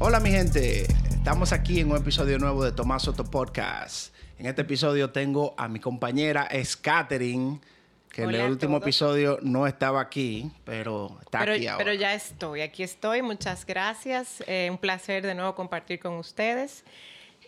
Hola 0.00 0.20
mi 0.20 0.30
gente, 0.30 0.82
estamos 1.10 1.52
aquí 1.52 1.80
en 1.80 1.90
un 1.90 1.96
episodio 1.96 2.38
nuevo 2.38 2.64
de 2.64 2.72
Tomás 2.72 3.02
Soto 3.02 3.24
Podcast. 3.24 4.14
En 4.38 4.46
este 4.46 4.62
episodio 4.62 5.10
tengo 5.10 5.54
a 5.58 5.66
mi 5.68 5.80
compañera 5.80 6.48
Scatering, 6.64 7.60
que 8.10 8.22
en 8.22 8.30
el 8.30 8.50
último 8.50 8.76
episodio 8.76 9.38
no 9.42 9.66
estaba 9.66 10.00
aquí, 10.00 10.50
pero 10.64 11.18
está 11.22 11.40
Pero, 11.40 11.52
aquí 11.52 11.66
ahora. 11.66 11.84
pero 11.84 11.94
ya 11.98 12.14
estoy, 12.14 12.60
aquí 12.60 12.82
estoy, 12.84 13.22
muchas 13.22 13.66
gracias. 13.66 14.42
Eh, 14.46 14.68
un 14.70 14.78
placer 14.78 15.26
de 15.26 15.34
nuevo 15.34 15.54
compartir 15.56 15.98
con 15.98 16.14
ustedes. 16.14 16.84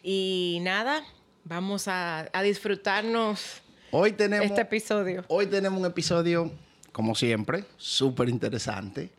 Y 0.03 0.59
nada, 0.63 1.05
vamos 1.45 1.87
a, 1.87 2.29
a 2.33 2.43
disfrutarnos 2.43 3.63
Hoy 3.93 4.13
tenemos, 4.13 4.47
este 4.47 4.63
episodio. 4.63 5.25
hoy 5.29 5.47
tenemos 5.47 5.79
un 5.79 5.87
episodio, 5.87 6.51
como 6.93 7.15
siempre, 7.15 7.65
súper 7.77 8.29
interesante. 8.29 9.11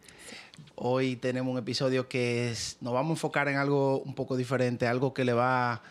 Hoy 0.84 1.16
tenemos 1.16 1.52
un 1.52 1.60
episodio 1.60 2.10
que 2.10 2.56
nos 2.82 2.92
vamos 2.92 3.12
a 3.12 3.14
enfocar 3.14 3.48
en 3.48 3.58
algo 3.58 4.00
un 4.00 4.16
poco 4.16 4.36
diferente, 4.36 4.88
algo 4.88 5.14
que 5.14 5.24
le 5.24 5.32
va 5.32 5.84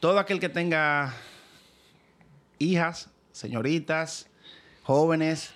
todo 0.00 0.18
aquel 0.18 0.40
que 0.40 0.48
tenga 0.48 1.14
hijas, 2.58 3.10
señoritas, 3.32 4.28
jóvenes, 4.82 5.50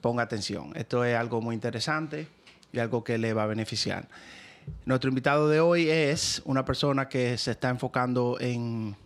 ponga 0.00 0.24
atención. 0.24 0.72
Esto 0.74 1.04
es 1.04 1.16
algo 1.16 1.40
muy 1.40 1.54
interesante 1.54 2.26
y 2.72 2.80
algo 2.80 3.04
que 3.04 3.18
le 3.18 3.34
va 3.34 3.44
a 3.44 3.46
beneficiar. 3.46 4.08
Nuestro 4.84 5.08
invitado 5.08 5.48
de 5.48 5.60
hoy 5.60 5.88
es 5.88 6.42
una 6.44 6.64
persona 6.64 7.08
que 7.08 7.38
se 7.38 7.52
está 7.52 7.68
enfocando 7.68 8.36
en, 8.40 8.96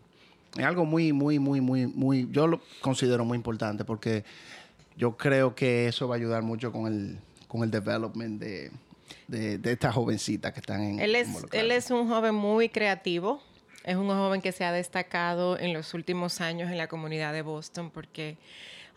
en 0.57 0.65
algo 0.65 0.87
muy, 0.87 1.13
muy, 1.13 1.39
muy, 1.39 1.61
muy, 1.61 1.87
muy, 1.87 2.29
yo 2.31 2.47
lo 2.47 2.63
considero 2.81 3.27
muy 3.27 3.37
importante 3.37 3.85
porque 3.85 4.25
yo 4.97 5.19
creo 5.19 5.55
que 5.55 5.87
eso 5.87 6.09
va 6.09 6.15
a 6.15 6.17
ayudar 6.17 6.43
mucho 6.43 6.73
con 6.73 6.87
el, 6.87 7.19
con 7.47 7.63
el 7.63 7.71
development 7.71 8.41
de, 8.41 8.71
de, 9.29 9.59
de 9.59 9.73
estas 9.73 9.95
jovencitas 9.95 10.53
que 10.53 10.61
están 10.61 10.83
en 10.83 11.01
Él 11.01 11.15
es, 11.17 11.29
él 11.53 11.71
es 11.73 11.91
un 11.91 12.09
joven 12.09 12.35
muy 12.35 12.69
creativo. 12.69 13.43
Es 13.85 13.95
un 13.95 14.09
joven 14.09 14.43
que 14.43 14.51
se 14.51 14.65
ha 14.65 14.73
destacado 14.73 15.57
en 15.59 15.73
los 15.73 15.95
últimos 15.95 16.41
años 16.41 16.73
en 16.73 16.77
la 16.79 16.89
comunidad 16.89 17.33
de 17.33 17.43
Boston 17.43 17.91
porque 17.91 18.37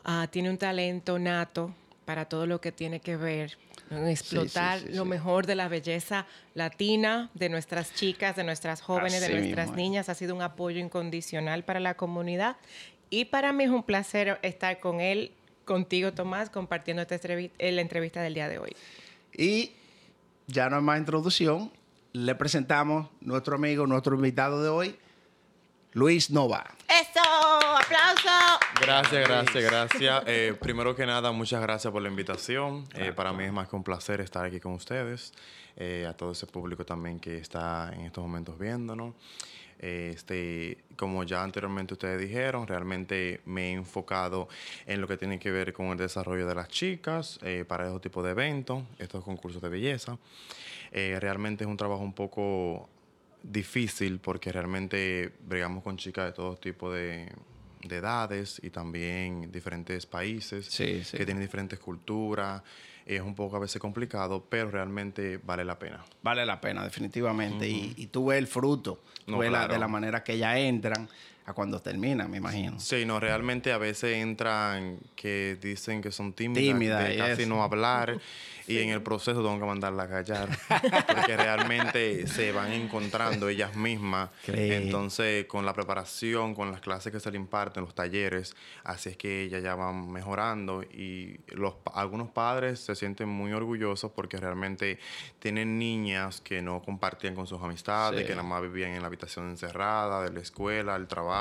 ah, 0.04 0.28
tiene 0.32 0.50
un 0.50 0.58
talento 0.58 1.20
nato 1.20 1.76
para 2.06 2.26
todo 2.26 2.48
lo 2.48 2.60
que 2.60 2.72
tiene 2.72 3.00
que 3.00 3.16
ver 3.16 3.56
en 3.92 4.08
explotar 4.08 4.80
sí, 4.80 4.88
sí, 4.88 4.94
lo 4.94 5.04
sí. 5.04 5.10
mejor 5.10 5.46
de 5.46 5.54
la 5.54 5.68
belleza 5.68 6.26
latina, 6.56 7.30
de 7.36 7.50
nuestras 7.50 7.94
chicas, 7.94 8.36
de 8.36 8.44
nuestras 8.44 8.82
jóvenes, 8.82 9.22
Así 9.22 9.32
de 9.32 9.40
nuestras 9.40 9.68
mismo 9.68 9.78
niñas. 9.78 10.10
Ha 10.10 10.16
sido 10.16 10.34
un 10.36 10.42
apoyo 10.42 10.80
incondicional 10.80 11.64
para 11.64 11.80
la 11.80 11.94
comunidad. 11.94 12.58
Y 13.12 13.26
para 13.26 13.54
mí 13.54 13.66
es 13.66 13.70
un 13.70 13.84
placer 13.84 14.40
estar 14.42 14.80
con 14.80 15.02
él, 15.02 15.32
contigo, 15.66 16.14
Tomás, 16.14 16.50
compartiendo 16.50 17.02
esta 17.04 17.16
entrevi- 17.20 17.52
eh, 17.60 17.72
la 17.72 17.82
entrevista 17.82 18.24
del 18.24 18.34
día 18.34 18.50
de 18.50 18.58
hoy. 18.58 18.76
Y 19.38 19.72
ya 20.52 20.70
no 20.70 20.78
hay 20.78 20.82
más 20.82 21.00
introducción. 21.00 21.72
Le 22.12 22.36
presentamos 22.36 23.08
nuestro 23.22 23.56
amigo, 23.56 23.86
nuestro 23.86 24.16
invitado 24.16 24.64
de 24.64 24.70
hoy, 24.70 24.96
Luis 25.94 26.30
Nova. 26.30 26.64
¡Eso! 26.88 27.20
¡Aplauso! 27.78 28.60
Gracias, 28.80 29.28
gracias, 29.28 29.64
gracias. 29.64 30.24
Eh, 30.28 30.56
primero 30.60 30.96
que 30.96 31.06
nada, 31.06 31.32
muchas 31.32 31.62
gracias 31.62 31.92
por 31.92 32.02
la 32.02 32.10
invitación. 32.10 32.88
Eh, 32.94 33.12
para 33.12 33.34
mí 33.34 33.44
es 33.44 33.52
más 33.52 33.68
que 33.68 33.76
un 33.76 33.84
placer 33.84 34.22
estar 34.22 34.46
aquí 34.46 34.60
con 34.60 34.74
ustedes. 34.74 35.34
Eh, 35.76 36.06
a 36.08 36.14
todo 36.14 36.34
ese 36.34 36.46
público 36.46 36.86
también 36.86 37.20
que 37.20 37.38
está 37.38 37.92
en 37.94 38.02
estos 38.02 38.24
momentos 38.24 38.60
viéndonos. 38.60 39.16
Eh, 39.80 40.12
Este, 40.14 40.78
como 40.98 41.24
ya 41.24 41.42
anteriormente 41.42 41.94
ustedes 41.94 42.20
dijeron, 42.20 42.68
realmente 42.68 43.42
me 43.46 43.70
he 43.70 43.74
enfocado 43.74 44.50
en 44.86 45.00
lo 45.00 45.08
que 45.08 45.16
tiene 45.16 45.40
que 45.40 45.52
ver 45.52 45.72
con 45.72 45.88
el 45.88 45.98
desarrollo 45.98 46.46
de 46.46 46.54
las 46.54 46.68
chicas 46.68 47.40
eh, 47.42 47.64
para 47.66 47.88
esos 47.88 48.02
tipos 48.02 48.24
de 48.26 48.32
eventos, 48.32 48.84
estos 48.98 49.24
concursos 49.24 49.62
de 49.62 49.70
belleza. 49.70 50.18
Eh, 50.92 51.18
realmente 51.22 51.64
es 51.64 51.70
un 51.70 51.78
trabajo 51.78 52.02
un 52.02 52.14
poco 52.14 52.90
difícil 53.44 54.20
porque 54.20 54.52
realmente 54.52 55.32
bregamos 55.48 55.84
con 55.84 55.98
chicas 55.98 56.26
de 56.26 56.32
todo 56.34 56.56
tipo 56.58 56.92
de, 56.92 57.32
de 57.84 57.96
edades 57.98 58.60
y 58.64 58.70
también 58.70 59.52
diferentes 59.52 60.06
países 60.06 60.66
Sí, 60.68 61.04
sí. 61.04 61.18
que 61.18 61.26
tienen 61.26 61.42
diferentes 61.44 61.80
culturas. 61.80 62.62
Es 63.06 63.22
un 63.22 63.34
poco 63.34 63.56
a 63.56 63.60
veces 63.60 63.82
complicado, 63.82 64.46
pero 64.50 64.70
realmente 64.70 65.40
vale 65.44 65.66
la 65.66 65.80
pena. 65.80 66.04
Vale 66.22 66.46
la 66.46 66.62
pena, 66.62 66.84
definitivamente. 66.84 67.68
y, 67.68 67.94
y 67.98 68.08
tú 68.08 68.28
ves 68.28 68.38
el 68.38 68.46
fruto, 68.46 69.02
tú 69.26 69.32
No, 69.32 69.38
ves 69.40 69.52
la- 69.52 69.60
claro. 69.60 69.74
de 69.74 69.80
la 69.80 69.88
manera 69.88 70.24
que 70.24 70.34
ellas 70.34 70.58
entran 70.58 71.10
a 71.50 71.54
cuando 71.54 71.82
terminan, 71.82 72.30
me 72.30 72.38
imagino. 72.38 72.80
Sí, 72.80 73.06
no, 73.06 73.20
realmente 73.20 73.72
a 73.72 73.78
veces 73.78 74.18
entran 74.18 75.00
que 75.16 75.58
dicen 75.62 76.02
que 76.02 76.12
son 76.12 76.34
tímidas, 76.34 76.64
Tímidas, 76.64 77.08
de 77.08 77.18
casi 77.18 77.42
eso. 77.44 77.50
no 77.50 77.64
hablar, 77.64 78.20
y 78.68 78.78
en 78.78 78.90
el 78.90 79.02
proceso 79.02 79.42
tengo 79.42 79.60
que 79.60 79.66
mandarla 79.66 80.04
a 80.04 80.08
callar, 80.10 80.48
porque 81.08 81.36
realmente 81.36 82.28
se 82.28 82.52
van 82.52 82.72
encontrando 82.72 83.50
ellas 83.50 83.76
mismas. 83.76 84.30
Cree. 84.46 84.78
Entonces, 84.78 85.46
con 85.46 85.66
la 85.66 85.74
preparación, 85.74 86.54
con 86.54 86.72
las 86.72 86.80
clases 86.80 87.12
que 87.12 87.20
se 87.20 87.32
le 87.32 87.38
imparten, 87.38 87.84
los 87.84 87.96
talleres, 87.96 88.56
así 88.84 89.10
es 89.10 89.18
que 89.18 89.42
ellas 89.46 89.64
ya 89.64 89.74
van 89.74 90.12
mejorando 90.12 90.84
y 90.84 91.40
los, 91.48 91.74
algunos 91.96 92.30
padres 92.30 92.80
se 92.80 92.94
sienten 92.94 93.28
muy 93.28 93.54
orgullosos 93.54 94.12
porque 94.12 94.38
realmente 94.38 95.00
tienen 95.40 95.80
niñas 95.80 96.40
que 96.40 96.62
no 96.62 96.84
compartían 96.84 97.34
con 97.34 97.48
sus 97.48 97.60
amistades, 97.62 98.20
Sí. 98.22 98.26
que 98.28 98.36
nada 98.36 98.48
más 98.48 98.62
vivían 98.62 98.92
en 98.92 99.02
la 99.02 99.08
habitación 99.08 99.50
encerrada, 99.50 100.22
de 100.24 100.32
la 100.32 100.42
escuela, 100.42 100.96
el 100.96 101.08
trabajo, 101.08 101.39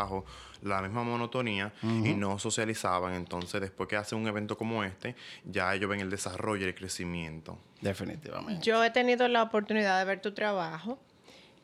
la 0.63 0.83
misma 0.83 1.03
monotonía 1.05 1.73
y 1.83 2.15
no 2.15 2.39
socializaban. 2.39 3.15
Entonces, 3.15 3.61
después 3.61 3.89
que 3.89 3.97
hacen 3.97 4.19
un 4.19 4.27
evento 4.27 4.57
como 4.57 4.85
este, 4.85 5.15
ya 5.45 5.75
ellos 5.75 5.89
ven 5.89 6.01
el 6.01 6.11
desarrollo 6.11 6.67
y 6.67 6.69
el 6.69 6.75
crecimiento. 6.75 7.59
Definitivamente. 7.81 8.65
Yo 8.65 8.83
he 8.83 8.91
tenido 8.91 9.29
la 9.29 9.43
oportunidad 9.43 9.99
de 9.99 10.05
ver 10.05 10.21
tu 10.21 10.33
trabajo. 10.33 10.99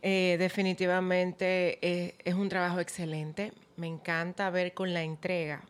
Eh, 0.03 0.37
definitivamente 0.39 1.78
eh, 1.81 2.15
es 2.25 2.34
un 2.34 2.49
trabajo 2.49 2.81
excelente. 2.81 3.53
Me 3.77 3.87
encanta 3.87 4.50
ver 4.50 4.75
con 4.75 4.93
la 4.93 5.03
entrega 5.03 5.62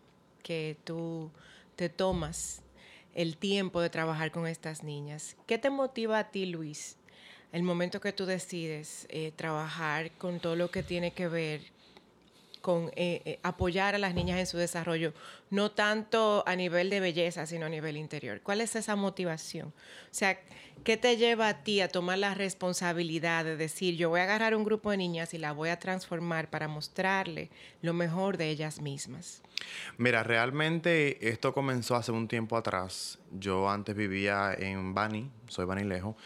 que 0.43 0.77
tú 0.85 1.31
te 1.77 1.89
tomas 1.89 2.63
el 3.15 3.37
tiempo 3.37 3.81
de 3.81 3.91
trabajar 3.91 4.31
con 4.31 4.47
estas 4.47 4.83
niñas. 4.83 5.37
¿Qué 5.47 5.59
te 5.59 5.71
motiva 5.71 6.19
a 6.19 6.31
ti, 6.31 6.47
Luis, 6.47 6.97
el 7.53 7.63
momento 7.63 8.01
que 8.01 8.13
tú 8.13 8.27
decides 8.27 9.07
eh, 9.09 9.33
trabajar 9.37 10.11
con 10.13 10.41
todo 10.41 10.57
lo 10.57 10.71
que 10.71 10.83
tiene 10.83 11.13
que 11.13 11.29
ver 11.29 11.63
con 12.65 12.87
eh, 12.97 13.21
eh, 13.27 13.39
apoyar 13.43 13.95
a 13.95 13.99
las 13.99 14.15
niñas 14.15 14.39
en 14.39 14.47
su 14.47 14.57
desarrollo, 14.57 15.13
no 15.51 15.73
tanto 15.73 16.43
a 16.47 16.57
nivel 16.57 16.89
de 16.89 16.99
belleza, 16.99 17.45
sino 17.45 17.67
a 17.67 17.69
nivel 17.69 17.99
interior. 17.99 18.41
¿Cuál 18.41 18.63
es 18.63 18.75
esa 18.75 18.97
motivación? 18.97 19.69
O 19.69 19.73
sea, 20.13 20.41
¿qué 20.83 20.97
te 20.97 21.19
lleva 21.19 21.49
a 21.49 21.63
ti 21.63 21.83
a 21.83 21.89
tomar 21.89 22.17
la 22.17 22.33
responsabilidad 22.33 23.45
de 23.45 23.59
decir, 23.59 23.97
yo 23.97 24.09
voy 24.09 24.21
a 24.21 24.23
agarrar 24.23 24.57
un 24.57 24.65
grupo 24.65 24.91
de 24.91 24.97
niñas 24.97 25.35
y 25.35 25.39
la 25.39 25.53
voy 25.53 25.69
a 25.69 25.79
transformar 25.79 26.49
para 26.49 26.67
mostrarle 26.67 27.51
lo 27.83 27.93
mejor 27.93 28.39
de 28.39 28.49
ellas 28.49 28.81
mismas? 28.81 29.43
Mira, 29.99 30.23
realmente 30.23 31.29
esto 31.29 31.53
comenzó 31.53 31.97
hace 31.97 32.13
un 32.13 32.29
tiempo 32.29 32.57
atrás. 32.57 33.19
Yo 33.31 33.69
antes 33.69 33.95
vivía 33.95 34.55
en 34.59 34.95
Bani, 34.95 35.31
soy 35.49 35.67
banilejo, 35.67 36.17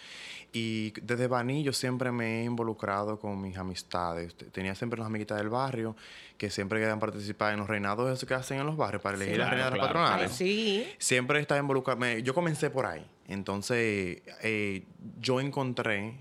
y 0.52 0.92
desde 1.02 1.26
Bani 1.26 1.62
yo 1.62 1.72
siempre 1.72 2.10
me 2.10 2.40
he 2.40 2.44
involucrado 2.44 3.18
con 3.18 3.40
mis 3.40 3.56
amistades. 3.58 4.34
Te- 4.34 4.46
Tenía 4.46 4.74
siempre 4.74 4.98
unas 5.00 5.08
amiguitas 5.10 5.36
del 5.38 5.48
barrio 5.50 5.94
que 6.36 6.50
siempre 6.50 6.78
querían 6.80 6.98
participar 7.00 7.52
en 7.52 7.58
los 7.60 7.68
reinados 7.68 8.10
esos 8.12 8.26
que 8.28 8.34
hacen 8.34 8.58
en 8.60 8.66
los 8.66 8.76
barrios 8.76 9.02
para 9.02 9.16
elegir 9.16 9.36
las 9.38 9.48
claro, 9.48 9.56
reinas 9.56 9.72
de 9.72 9.78
claro, 9.78 9.94
las 9.94 10.02
patronales. 10.08 10.30
Ay, 10.32 10.36
sí. 10.36 10.88
Siempre 10.98 11.40
estaba 11.40 11.60
involucrado. 11.60 12.00
Yo 12.18 12.32
comencé 12.34 12.70
por 12.70 12.86
ahí. 12.86 13.04
Entonces, 13.26 14.22
eh, 14.42 14.84
yo 15.20 15.40
encontré 15.40 16.14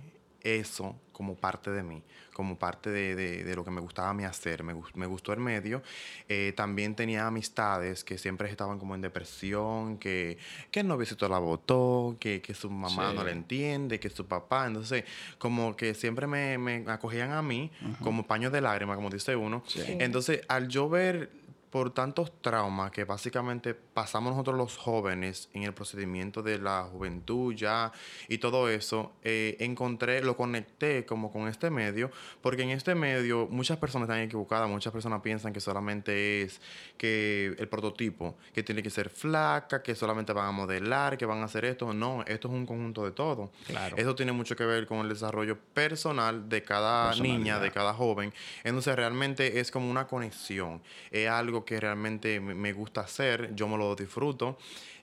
eso 0.55 0.95
como 1.11 1.35
parte 1.35 1.71
de 1.71 1.81
mí, 1.81 2.03
como 2.31 2.57
parte 2.59 2.91
de, 2.91 3.15
de- 3.15 3.43
de 3.43 3.55
lo 3.55 3.65
que 3.65 3.71
me 3.71 3.81
gustaba 3.81 4.09
a 4.09 4.13
mí 4.13 4.23
hacer. 4.23 4.63
Me, 4.63 4.73
gus- 4.73 4.93
me 4.95 5.07
gustó 5.07 5.33
el 5.33 5.39
medio. 5.39 5.81
Eh, 6.29 6.53
también 6.55 6.95
tenía 6.95 7.25
amistades 7.25 8.03
que 8.03 8.17
siempre 8.19 8.49
estaban 8.51 8.77
como 8.77 8.93
en 8.95 9.01
depresión, 9.01 9.97
que, 9.97 10.37
que 10.69 10.81
el 10.81 10.87
noviecito 10.87 11.27
la 11.27 11.39
votó, 11.39 12.15
que, 12.19 12.41
que 12.41 12.53
su 12.53 12.69
mamá 12.69 13.09
Sí. 13.09 13.15
no 13.15 13.23
le 13.23 13.31
entiende, 13.31 13.99
que 13.99 14.09
su 14.11 14.27
papá. 14.27 14.67
Entonces, 14.67 15.05
como 15.39 15.75
que 15.75 15.93
siempre 15.95 16.27
me, 16.27 16.57
me 16.59 16.83
acogían 16.87 17.31
a 17.31 17.41
mí 17.41 17.71
como 18.03 18.27
paño 18.27 18.51
de 18.51 18.61
lágrimas, 18.61 18.95
como 18.95 19.09
dice 19.09 19.35
uno. 19.35 19.63
Sí. 19.67 19.81
Entonces, 19.99 20.41
al 20.47 20.67
yo 20.67 20.87
ver 20.87 21.31
por 21.69 21.93
tantos 21.93 22.31
traumas 22.41 22.91
que 22.91 23.03
básicamente 23.03 23.73
pasamos 23.73 24.31
nosotros 24.31 24.57
los 24.57 24.77
jóvenes 24.77 25.49
en 25.53 25.63
el 25.63 25.73
procedimiento 25.73 26.41
de 26.41 26.59
la 26.59 26.83
juventud 26.83 27.53
ya 27.53 27.91
y 28.27 28.37
todo 28.37 28.69
eso, 28.69 29.13
eh, 29.23 29.57
encontré, 29.59 30.21
lo 30.21 30.37
conecté 30.37 31.05
como 31.05 31.31
con 31.31 31.47
este 31.47 31.69
medio, 31.69 32.11
porque 32.41 32.63
en 32.63 32.69
este 32.69 32.95
medio 32.95 33.47
muchas 33.49 33.77
personas 33.77 34.07
están 34.07 34.21
equivocadas, 34.21 34.69
muchas 34.69 34.93
personas 34.93 35.21
piensan 35.21 35.53
que 35.53 35.59
solamente 35.59 36.41
es 36.41 36.61
que 36.97 37.55
el 37.57 37.67
prototipo, 37.67 38.35
que 38.53 38.63
tiene 38.63 38.81
que 38.81 38.89
ser 38.89 39.09
flaca, 39.09 39.83
que 39.83 39.95
solamente 39.95 40.33
van 40.33 40.47
a 40.47 40.51
modelar, 40.51 41.17
que 41.17 41.25
van 41.25 41.39
a 41.39 41.45
hacer 41.45 41.65
esto. 41.65 41.93
No, 41.93 42.23
esto 42.27 42.47
es 42.47 42.53
un 42.53 42.65
conjunto 42.65 43.03
de 43.05 43.11
todo. 43.11 43.51
Claro. 43.65 43.97
Eso 43.97 44.15
tiene 44.15 44.31
mucho 44.31 44.55
que 44.55 44.65
ver 44.65 44.87
con 44.87 44.99
el 44.99 45.09
desarrollo 45.09 45.57
personal 45.73 46.49
de 46.49 46.63
cada 46.63 47.13
niña, 47.15 47.59
de 47.59 47.71
cada 47.71 47.93
joven. 47.93 48.33
Entonces 48.63 48.95
realmente 48.95 49.59
es 49.59 49.71
como 49.71 49.89
una 49.89 50.07
conexión. 50.07 50.81
Es 51.11 51.29
algo 51.29 51.56
algo 51.57 51.65
que 51.65 51.79
realmente 51.79 52.39
me 52.39 52.73
gusta 52.73 53.01
hacer, 53.01 53.55
yo 53.55 53.67
me 53.67 53.77
lo 53.77 53.95
disfruto 53.95 54.57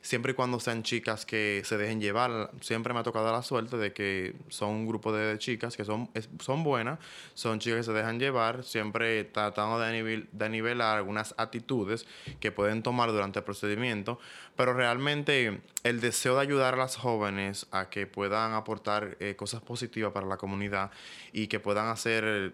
siempre 0.05 0.33
y 0.33 0.35
cuando 0.35 0.61
sean 0.61 0.83
chicas 0.83 1.25
que 1.25 1.63
se 1.65 1.79
dejen 1.79 1.99
llevar. 1.99 2.51
Siempre 2.61 2.93
me 2.93 3.01
ha 3.01 3.03
tocado 3.03 3.33
la 3.33 3.43
suerte 3.43 3.79
de 3.79 3.95
que 3.95 4.35
son 4.49 4.69
un 4.71 4.87
grupo 4.87 5.13
de 5.13 5.39
chicas 5.39 5.77
que 5.77 5.85
son, 5.85 6.11
son 6.41 6.63
buenas, 6.63 6.99
son 7.33 7.59
chicas 7.59 7.79
que 7.79 7.85
se 7.85 7.93
dejan 7.93 8.21
llevar, 8.21 8.65
siempre 8.65 9.25
tratando 9.25 9.81
de, 9.81 9.93
nivel, 9.93 10.29
de 10.31 10.49
nivelar 10.51 10.99
algunas 10.99 11.35
actitudes 11.39 12.07
que 12.39 12.53
pueden 12.53 12.83
tomar 12.83 13.13
durante 13.13 13.39
el 13.39 13.45
procedimiento, 13.47 14.19
pero 14.57 14.75
realmente 14.75 15.63
el 15.85 16.01
deseo 16.03 16.35
de 16.35 16.43
ayudar 16.43 16.75
a 16.75 16.77
las 16.77 16.97
jóvenes 16.97 17.67
a 17.71 17.89
que 17.89 18.07
puedan 18.07 18.53
aportar 18.53 19.17
eh, 19.21 19.37
cosas 19.37 19.63
positivas 19.63 20.13
para 20.13 20.27
la 20.27 20.37
comunidad 20.37 20.91
y 21.33 21.47
que 21.47 21.61
puedan 21.61 21.89
hacer 21.89 22.53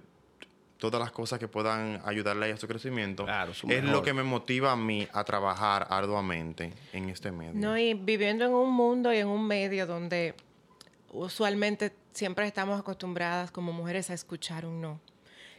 todas 0.80 1.00
las 1.00 1.12
cosas 1.12 1.38
que 1.38 1.46
puedan 1.46 2.00
ayudarle 2.04 2.50
a 2.50 2.56
su 2.56 2.66
crecimiento, 2.66 3.26
es 3.68 3.84
lo 3.84 4.02
que 4.02 4.12
me 4.12 4.22
motiva 4.22 4.72
a 4.72 4.76
mí 4.76 5.06
a 5.12 5.22
trabajar 5.22 5.86
arduamente 5.90 6.72
en 6.92 7.10
este 7.10 7.30
medio. 7.30 7.52
No, 7.54 7.78
y 7.78 7.94
viviendo 7.94 8.44
en 8.44 8.52
un 8.52 8.72
mundo 8.72 9.12
y 9.12 9.18
en 9.18 9.28
un 9.28 9.46
medio 9.46 9.86
donde 9.86 10.34
usualmente 11.12 11.92
siempre 12.12 12.46
estamos 12.46 12.80
acostumbradas 12.80 13.50
como 13.50 13.72
mujeres 13.72 14.10
a 14.10 14.14
escuchar 14.14 14.66
un 14.66 14.80
no. 14.80 15.00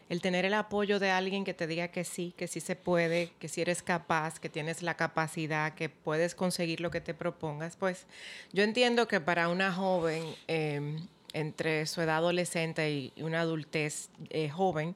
El 0.10 0.20
tener 0.20 0.44
el 0.44 0.54
apoyo 0.56 1.00
de 1.00 1.10
alguien 1.10 1.46
que 1.46 1.54
te 1.54 1.68
diga 1.68 1.88
que 1.88 2.04
sí, 2.04 2.34
que 2.36 2.48
sí 2.48 2.60
se 2.60 2.76
puede, 2.76 3.32
que 3.40 3.48
si 3.48 3.62
eres 3.62 3.82
capaz, 3.82 4.40
que 4.40 4.50
tienes 4.50 4.84
la 4.84 4.98
capacidad, 4.98 5.74
que 5.74 5.88
puedes 5.88 6.36
conseguir 6.36 6.82
lo 6.82 6.92
que 6.92 7.00
te 7.00 7.14
propongas, 7.14 7.78
pues 7.78 8.08
yo 8.52 8.64
entiendo 8.64 9.08
que 9.08 9.22
para 9.22 9.48
una 9.48 9.72
joven 9.72 10.26
em, 10.48 11.08
entre 11.33 11.86
su 11.86 12.01
edad 12.01 12.18
adolescente 12.18 12.92
y 12.92 13.13
una 13.22 13.42
adultez 13.42 14.10
eh, 14.30 14.50
joven, 14.50 14.95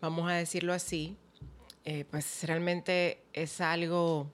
vamos 0.00 0.30
a 0.30 0.34
decirlo 0.34 0.72
así, 0.72 1.16
eh, 1.84 2.04
pues 2.10 2.44
realmente 2.44 3.22
es 3.32 3.60
algo 3.60 4.30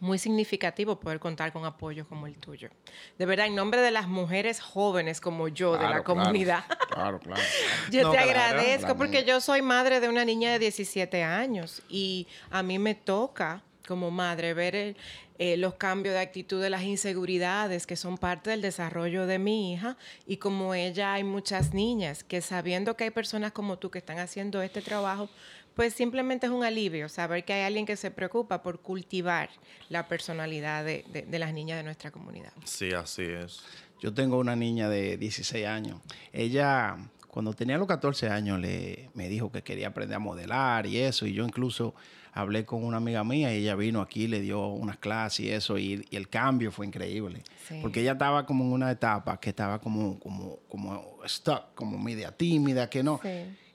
muy 0.00 0.18
significativo 0.18 0.98
poder 0.98 1.20
contar 1.20 1.52
con 1.52 1.64
apoyo 1.64 2.06
como 2.08 2.26
el 2.26 2.36
tuyo. 2.36 2.70
De 3.18 3.26
verdad, 3.26 3.46
en 3.46 3.54
nombre 3.54 3.82
de 3.82 3.90
las 3.90 4.08
mujeres 4.08 4.60
jóvenes 4.60 5.20
como 5.20 5.48
yo, 5.48 5.76
de 5.76 5.88
la 5.88 6.02
comunidad, 6.02 6.64
claro, 6.88 7.20
claro, 7.20 7.40
yo 7.90 8.10
te 8.10 8.18
agradezco 8.18 8.96
porque 8.96 9.24
yo 9.24 9.40
soy 9.40 9.62
madre 9.62 10.00
de 10.00 10.08
una 10.08 10.24
niña 10.24 10.52
de 10.52 10.58
17 10.58 11.22
años 11.22 11.82
y 11.88 12.26
a 12.50 12.62
mí 12.62 12.78
me 12.78 12.94
toca 12.94 13.62
como 13.86 14.10
madre 14.10 14.54
ver 14.54 14.74
el, 14.74 14.96
eh, 15.42 15.56
los 15.56 15.76
cambios 15.76 16.12
de 16.12 16.20
actitud 16.20 16.60
de 16.60 16.68
las 16.68 16.82
inseguridades 16.82 17.86
que 17.86 17.96
son 17.96 18.18
parte 18.18 18.50
del 18.50 18.60
desarrollo 18.60 19.26
de 19.26 19.38
mi 19.38 19.72
hija 19.72 19.96
y 20.26 20.36
como 20.36 20.74
ella 20.74 21.14
hay 21.14 21.24
muchas 21.24 21.72
niñas 21.72 22.22
que 22.24 22.42
sabiendo 22.42 22.94
que 22.94 23.04
hay 23.04 23.10
personas 23.10 23.50
como 23.50 23.78
tú 23.78 23.90
que 23.90 23.96
están 23.96 24.18
haciendo 24.18 24.60
este 24.60 24.82
trabajo, 24.82 25.30
pues 25.74 25.94
simplemente 25.94 26.44
es 26.44 26.52
un 26.52 26.62
alivio 26.62 27.08
saber 27.08 27.42
que 27.46 27.54
hay 27.54 27.62
alguien 27.62 27.86
que 27.86 27.96
se 27.96 28.10
preocupa 28.10 28.62
por 28.62 28.80
cultivar 28.80 29.48
la 29.88 30.08
personalidad 30.08 30.84
de, 30.84 31.06
de, 31.10 31.38
las 31.38 31.54
niñas 31.54 31.78
de 31.78 31.84
nuestra 31.84 32.10
comunidad. 32.10 32.52
Sí, 32.66 32.92
así 32.92 33.22
es. 33.22 33.62
Yo 33.98 34.12
tengo 34.12 34.36
una 34.36 34.56
niña 34.56 34.90
de 34.90 35.16
16 35.16 35.66
años. 35.66 36.02
Ella, 36.34 36.98
cuando 37.28 37.54
tenía 37.54 37.78
los 37.78 37.88
14 37.88 38.28
años, 38.28 38.60
le, 38.60 39.08
me 39.14 39.30
dijo 39.30 39.50
que 39.50 39.62
quería 39.62 39.88
aprender 39.88 40.16
a 40.16 40.18
modelar 40.18 40.84
y 40.84 40.98
eso, 40.98 41.24
y 41.24 41.32
yo 41.32 41.46
incluso 41.46 41.94
hablé 42.32 42.64
con 42.64 42.84
una 42.84 42.98
amiga 42.98 43.24
mía 43.24 43.54
y 43.54 43.58
ella 43.58 43.74
vino 43.74 44.00
aquí, 44.00 44.26
le 44.26 44.40
dio 44.40 44.68
unas 44.68 44.98
clases 44.98 45.40
y 45.40 45.50
eso, 45.50 45.78
y, 45.78 46.06
el 46.10 46.28
cambio 46.28 46.70
fue 46.70 46.86
increíble. 46.86 47.42
Porque 47.82 48.00
ella 48.00 48.12
estaba 48.12 48.46
como 48.46 48.64
en 48.64 48.72
una 48.72 48.90
etapa 48.90 49.38
que 49.38 49.50
estaba 49.50 49.80
como, 49.80 50.18
como, 50.18 50.58
como 50.68 51.18
stuck, 51.26 51.74
como 51.74 51.98
media 51.98 52.32
tímida, 52.32 52.90
que 52.90 53.02
no. 53.02 53.20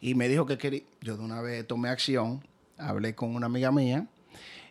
Y 0.02 0.16
me 0.16 0.28
dijo 0.28 0.46
que 0.46 0.58
quería, 0.58 0.82
yo 1.02 1.18
de 1.18 1.24
una 1.24 1.42
vez 1.42 1.66
tomé 1.66 1.90
acción, 1.90 2.46
hablé 2.78 3.16
con 3.16 3.36
una 3.36 3.46
amiga 3.46 3.72
mía 3.72 4.08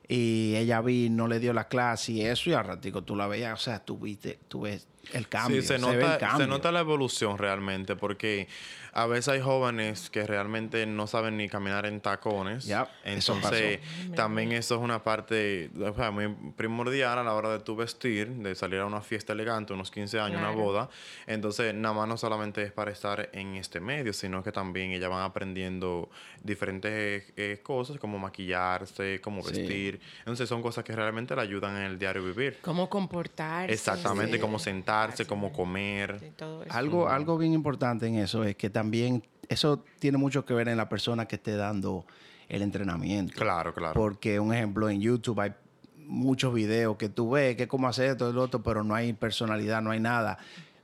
y 0.07 0.55
ella 0.57 0.81
vino, 0.83 1.27
le 1.29 1.41
dio 1.41 1.53
la 1.53 1.69
clase 1.69 2.13
y 2.13 2.21
eso, 2.23 2.51
y 2.51 2.53
al 2.53 2.65
ratico 2.65 3.03
tú 3.03 3.17
la 3.17 3.27
veías, 3.27 3.59
o 3.59 3.63
sea, 3.63 3.83
tú 3.83 3.99
viste, 3.99 4.39
tú 4.49 4.63
ves 4.63 4.87
el 5.13 5.29
cambio. 5.29 5.63
Sí, 5.63 5.69
se, 5.69 5.79
nota, 5.79 6.37
se 6.37 6.47
nota 6.47 6.71
la 6.71 6.81
evolución 6.81 7.39
realmente, 7.39 7.97
porque 7.97 8.49
a 8.97 9.07
veces 9.07 9.29
hay 9.29 9.41
jóvenes 9.41 10.09
que 10.09 10.25
realmente 10.25 10.87
no 10.87 11.09
saben 11.09 11.37
ni 11.37 11.49
caminar 11.49 11.85
en 11.85 12.01
tacones. 12.01 12.71
Entonces, 13.05 13.81
también 14.15 14.53
eso 14.53 14.77
es 14.77 14.81
una 14.81 15.03
parte 15.03 15.69
muy 16.13 16.29
primordial 16.57 17.19
a 17.19 17.25
la 17.25 17.35
hora 17.35 17.51
de 17.51 17.59
tu 17.59 17.75
vestir, 17.75 18.29
de 18.29 18.55
salir 18.55 18.79
a 18.79 18.87
una 18.87 19.01
fiesta 19.01 19.33
elegante, 19.33 19.73
unos 19.73 19.91
15 19.91 20.21
años, 20.21 20.39
una 20.39 20.53
boda. 20.53 20.89
Entonces, 21.27 21.75
nada 21.75 21.93
más 21.93 22.07
no 22.07 22.17
solamente 22.17 22.63
es 22.63 22.71
para 22.71 22.93
estar 22.93 23.31
en 23.33 23.57
este 23.57 23.81
medio, 23.81 24.13
sino 24.13 24.45
que 24.45 24.53
también 24.53 24.93
ellas 24.93 25.11
van 25.11 25.23
aprendiendo 25.23 26.09
diferentes 26.45 27.33
eh, 27.37 27.59
cosas, 27.65 27.99
como 27.99 28.21
maquillarse, 28.21 29.21
cómo 29.21 29.43
vestir. 29.43 29.99
Entonces, 30.21 30.49
son 30.49 30.63
cosas 30.63 30.85
que 30.85 30.95
realmente 30.95 31.35
le 31.35 31.43
ayudan 31.43 31.77
en 31.79 31.83
el 31.83 31.99
diario 31.99 32.23
vivir. 32.23 32.59
Cómo 32.63 32.89
comportarse. 32.89 33.75
Exactamente, 33.75 34.39
cómo 34.39 34.61
sentarse, 34.61 35.27
cómo 35.27 35.53
comer. 35.53 36.33
Algo, 36.69 37.09
algo 37.09 37.37
bien 37.37 37.55
importante 37.55 38.07
en 38.07 38.19
eso 38.19 38.45
es 38.45 38.55
que 38.55 38.71
también 38.71 38.84
también 38.85 39.23
eso 39.49 39.83
tiene 39.99 40.19
mucho 40.19 40.45
que 40.45 40.53
ver 40.53 40.69
en 40.69 40.77
la 40.77 40.91
persona 40.91 41.27
que 41.27 41.37
esté 41.37 41.57
dando 41.57 42.05
el 42.51 42.61
entrenamiento. 42.61 43.33
Claro, 43.35 43.73
claro. 43.73 43.95
Porque 43.95 44.39
un 44.39 44.53
ejemplo 44.53 44.91
en 44.91 45.01
YouTube 45.01 45.41
hay 45.41 45.55
muchos 45.97 46.53
videos 46.53 46.99
que 46.99 47.09
tú 47.09 47.31
ves 47.31 47.57
que 47.57 47.67
cómo 47.67 47.89
hacer 47.89 48.11
esto 48.11 48.29
y 48.29 48.35
lo 48.35 48.43
otro, 48.43 48.63
pero 48.63 48.85
no 48.85 48.95
hay 48.95 49.15
personalidad, 49.15 49.81
no 49.81 49.91
hay 49.91 50.01
nada. 50.01 50.37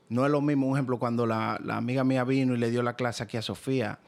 No 0.09 0.25
es 0.25 0.33
lo 0.33 0.41
mismo, 0.41 0.67
un 0.67 0.77
ejemplo, 0.77 0.99
cuando 0.99 1.27
la, 1.27 1.57
amiga 1.69 2.05
mía 2.05 2.25
vino 2.25 2.55
y 2.55 2.59
le 2.59 2.71
dio 2.71 2.83
la 2.83 2.97
clase 2.97 3.23
aquí 3.23 3.37
a 3.37 3.43
Sofía, 3.43 3.99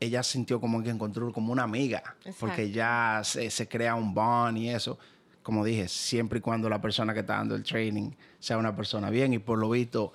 ella 0.00 0.24
sintió 0.24 0.60
como 0.60 0.82
que 0.82 0.90
encontró 0.90 1.32
como 1.32 1.52
una 1.52 1.62
amiga, 1.62 2.16
porque 2.40 2.72
ya 2.72 3.20
se, 3.22 3.50
se, 3.50 3.68
crea 3.68 3.94
un 3.94 4.12
bond 4.12 4.58
y 4.58 4.68
eso. 4.68 4.98
Como 5.44 5.64
dije, 5.64 5.86
siempre 5.86 6.40
y 6.40 6.42
cuando 6.42 6.68
la 6.68 6.80
persona 6.80 7.14
que 7.14 7.20
está 7.20 7.36
dando 7.36 7.54
el 7.54 7.62
training 7.62 8.10
sea 8.40 8.58
una 8.58 8.74
persona 8.74 9.10
bien 9.10 9.32
y 9.32 9.38
por 9.38 9.58
lo 9.58 9.70
visto 9.70 10.12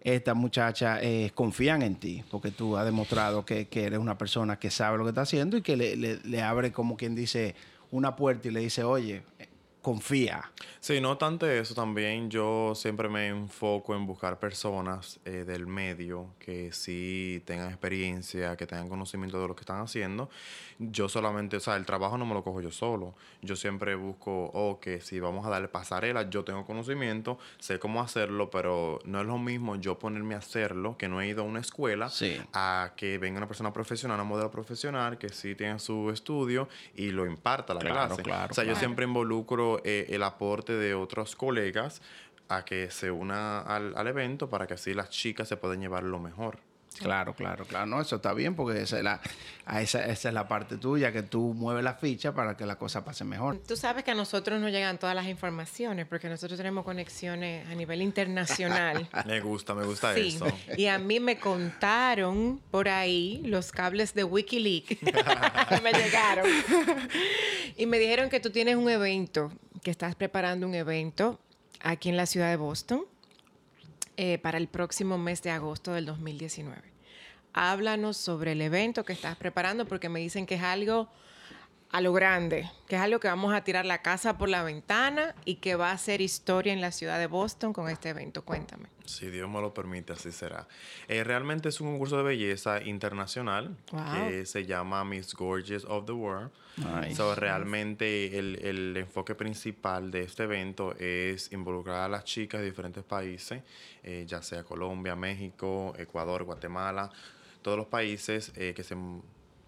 estas 0.00 0.36
muchachas 0.36 1.00
eh, 1.02 1.32
confían 1.34 1.82
en 1.82 1.96
ti, 1.96 2.22
porque 2.30 2.50
tú 2.50 2.76
has 2.76 2.84
demostrado 2.84 3.44
que, 3.44 3.68
eres 3.72 3.98
una 3.98 4.16
persona 4.16 4.58
que 4.58 4.70
sabe 4.70 4.98
lo 4.98 5.04
que 5.04 5.10
está 5.10 5.22
haciendo 5.22 5.56
y 5.56 5.62
que 5.62 5.76
le, 5.76 5.96
le 5.96 6.42
abre, 6.42 6.72
como 6.72 6.96
quien 6.96 7.14
dice, 7.14 7.54
una 7.90 8.16
puerta 8.16 8.48
y 8.48 8.50
le 8.50 8.60
dice, 8.60 8.84
oye, 8.84 9.22
confía. 9.86 10.50
Sí, 10.80 11.00
no 11.00 11.16
tanto 11.16 11.48
eso, 11.48 11.72
también 11.72 12.28
yo 12.28 12.74
siempre 12.74 13.08
me 13.08 13.28
enfoco 13.28 13.94
en 13.94 14.04
buscar 14.04 14.40
personas 14.40 15.20
eh, 15.24 15.44
del 15.46 15.68
medio 15.68 16.34
que 16.40 16.72
sí 16.72 17.40
tengan 17.46 17.68
experiencia, 17.68 18.56
que 18.56 18.66
tengan 18.66 18.88
conocimiento 18.88 19.40
de 19.40 19.46
lo 19.46 19.54
que 19.54 19.60
están 19.60 19.80
haciendo. 19.80 20.28
Yo 20.80 21.08
solamente, 21.08 21.56
o 21.56 21.60
sea, 21.60 21.76
el 21.76 21.86
trabajo 21.86 22.18
no 22.18 22.26
me 22.26 22.34
lo 22.34 22.42
cojo 22.42 22.60
yo 22.60 22.72
solo. 22.72 23.14
Yo 23.42 23.54
siempre 23.54 23.94
busco, 23.94 24.50
o 24.52 24.80
que 24.80 25.00
si 25.00 25.20
vamos 25.20 25.46
a 25.46 25.50
darle 25.50 25.68
pasarela, 25.68 26.28
yo 26.28 26.42
tengo 26.42 26.66
conocimiento, 26.66 27.38
sé 27.58 27.78
cómo 27.78 28.02
hacerlo, 28.02 28.50
pero 28.50 28.98
no 29.04 29.20
es 29.20 29.26
lo 29.26 29.38
mismo 29.38 29.76
yo 29.76 30.00
ponerme 30.00 30.34
a 30.34 30.38
hacerlo, 30.38 30.98
que 30.98 31.08
no 31.08 31.20
he 31.20 31.28
ido 31.28 31.42
a 31.42 31.44
una 31.44 31.60
escuela, 31.60 32.10
a 32.52 32.92
que 32.96 33.18
venga 33.18 33.38
una 33.38 33.46
persona 33.46 33.72
profesional, 33.72 34.16
una 34.16 34.24
modelo 34.24 34.50
profesional, 34.50 35.16
que 35.16 35.28
sí 35.28 35.54
tiene 35.54 35.78
su 35.78 36.10
estudio 36.10 36.68
y 36.96 37.10
lo 37.10 37.24
imparta 37.24 37.72
la 37.72 37.80
clase. 37.80 38.22
Claro, 38.24 38.48
o 38.50 38.54
sea, 38.54 38.64
yo 38.64 38.74
siempre 38.74 39.04
involucro 39.04 39.75
eh, 39.84 40.06
el 40.10 40.22
aporte 40.22 40.72
de 40.72 40.94
otros 40.94 41.36
colegas 41.36 42.02
a 42.48 42.64
que 42.64 42.90
se 42.90 43.10
una 43.10 43.60
al, 43.60 43.96
al, 43.96 44.06
evento 44.06 44.48
para 44.48 44.66
que 44.66 44.74
así 44.74 44.94
las 44.94 45.10
chicas 45.10 45.48
se 45.48 45.56
puedan 45.56 45.80
llevar 45.80 46.04
lo 46.04 46.18
mejor. 46.18 46.58
Claro, 46.98 47.34
claro, 47.34 47.64
claro. 47.64 47.86
No, 47.86 48.00
eso 48.00 48.16
está 48.16 48.32
bien 48.32 48.54
porque 48.54 48.80
esa 48.80 48.98
es, 48.98 49.04
la, 49.04 49.20
esa, 49.80 50.06
esa 50.06 50.28
es 50.28 50.34
la 50.34 50.48
parte 50.48 50.78
tuya, 50.78 51.12
que 51.12 51.22
tú 51.22 51.52
mueves 51.54 51.84
la 51.84 51.94
ficha 51.94 52.34
para 52.34 52.56
que 52.56 52.64
la 52.66 52.76
cosa 52.76 53.04
pase 53.04 53.24
mejor. 53.24 53.58
Tú 53.66 53.76
sabes 53.76 54.04
que 54.04 54.12
a 54.12 54.14
nosotros 54.14 54.60
nos 54.60 54.70
llegan 54.70 54.98
todas 54.98 55.14
las 55.14 55.26
informaciones 55.26 56.06
porque 56.06 56.28
nosotros 56.28 56.56
tenemos 56.56 56.84
conexiones 56.84 57.66
a 57.68 57.74
nivel 57.74 58.02
internacional. 58.02 59.08
me 59.26 59.40
gusta, 59.40 59.74
me 59.74 59.84
gusta 59.84 60.14
sí. 60.14 60.28
eso. 60.28 60.46
Y 60.76 60.86
a 60.86 60.98
mí 60.98 61.20
me 61.20 61.38
contaron 61.38 62.60
por 62.70 62.88
ahí 62.88 63.42
los 63.44 63.72
cables 63.72 64.14
de 64.14 64.24
Wikileaks. 64.24 65.02
me 65.82 65.92
llegaron. 65.92 66.46
y 67.76 67.86
me 67.86 67.98
dijeron 67.98 68.30
que 68.30 68.40
tú 68.40 68.50
tienes 68.50 68.76
un 68.76 68.88
evento, 68.88 69.52
que 69.86 69.92
estás 69.92 70.16
preparando 70.16 70.66
un 70.66 70.74
evento 70.74 71.38
aquí 71.80 72.08
en 72.08 72.16
la 72.16 72.26
ciudad 72.26 72.50
de 72.50 72.56
Boston 72.56 73.04
eh, 74.16 74.36
para 74.38 74.58
el 74.58 74.66
próximo 74.66 75.16
mes 75.16 75.44
de 75.44 75.52
agosto 75.52 75.92
del 75.92 76.06
2019. 76.06 76.82
Háblanos 77.52 78.16
sobre 78.16 78.50
el 78.50 78.62
evento 78.62 79.04
que 79.04 79.12
estás 79.12 79.36
preparando 79.36 79.86
porque 79.86 80.08
me 80.08 80.18
dicen 80.18 80.44
que 80.44 80.56
es 80.56 80.62
algo 80.64 81.08
a 81.90 82.00
lo 82.00 82.12
grande, 82.12 82.70
que 82.88 82.96
es 82.96 83.02
algo 83.02 83.20
que 83.20 83.28
vamos 83.28 83.54
a 83.54 83.62
tirar 83.62 83.86
la 83.86 84.02
casa 84.02 84.36
por 84.36 84.48
la 84.48 84.62
ventana 84.62 85.34
y 85.44 85.56
que 85.56 85.76
va 85.76 85.92
a 85.92 85.98
ser 85.98 86.20
historia 86.20 86.72
en 86.72 86.80
la 86.80 86.92
ciudad 86.92 87.18
de 87.18 87.26
Boston 87.26 87.72
con 87.72 87.88
este 87.88 88.10
evento. 88.10 88.44
Cuéntame. 88.44 88.88
Si 89.04 89.30
Dios 89.30 89.48
me 89.48 89.60
lo 89.60 89.72
permite, 89.72 90.12
así 90.12 90.32
será. 90.32 90.66
Eh, 91.06 91.22
realmente 91.22 91.68
es 91.68 91.80
un 91.80 91.92
concurso 91.92 92.16
de 92.16 92.24
belleza 92.24 92.82
internacional 92.82 93.76
que 94.14 94.44
se 94.46 94.66
llama 94.66 95.04
Miss 95.04 95.32
Gorgeous 95.34 95.84
of 95.84 96.06
the 96.06 96.12
World. 96.12 96.50
realmente 97.36 98.36
el, 98.36 98.56
el, 98.62 98.96
enfoque 98.96 99.34
principal 99.34 100.10
de 100.10 100.22
este 100.22 100.42
evento 100.42 100.94
es 100.98 101.52
involucrar 101.52 102.00
a 102.00 102.08
las 102.08 102.24
chicas 102.24 102.60
de 102.60 102.66
diferentes 102.66 103.04
países, 103.04 103.62
eh, 104.02 104.24
ya 104.26 104.42
sea 104.42 104.64
Colombia, 104.64 105.14
México, 105.14 105.94
Ecuador, 105.96 106.42
Guatemala, 106.42 107.10
todos 107.62 107.78
los 107.78 107.86
países 107.86 108.52
eh, 108.56 108.74
que 108.76 108.82
se 108.82 108.96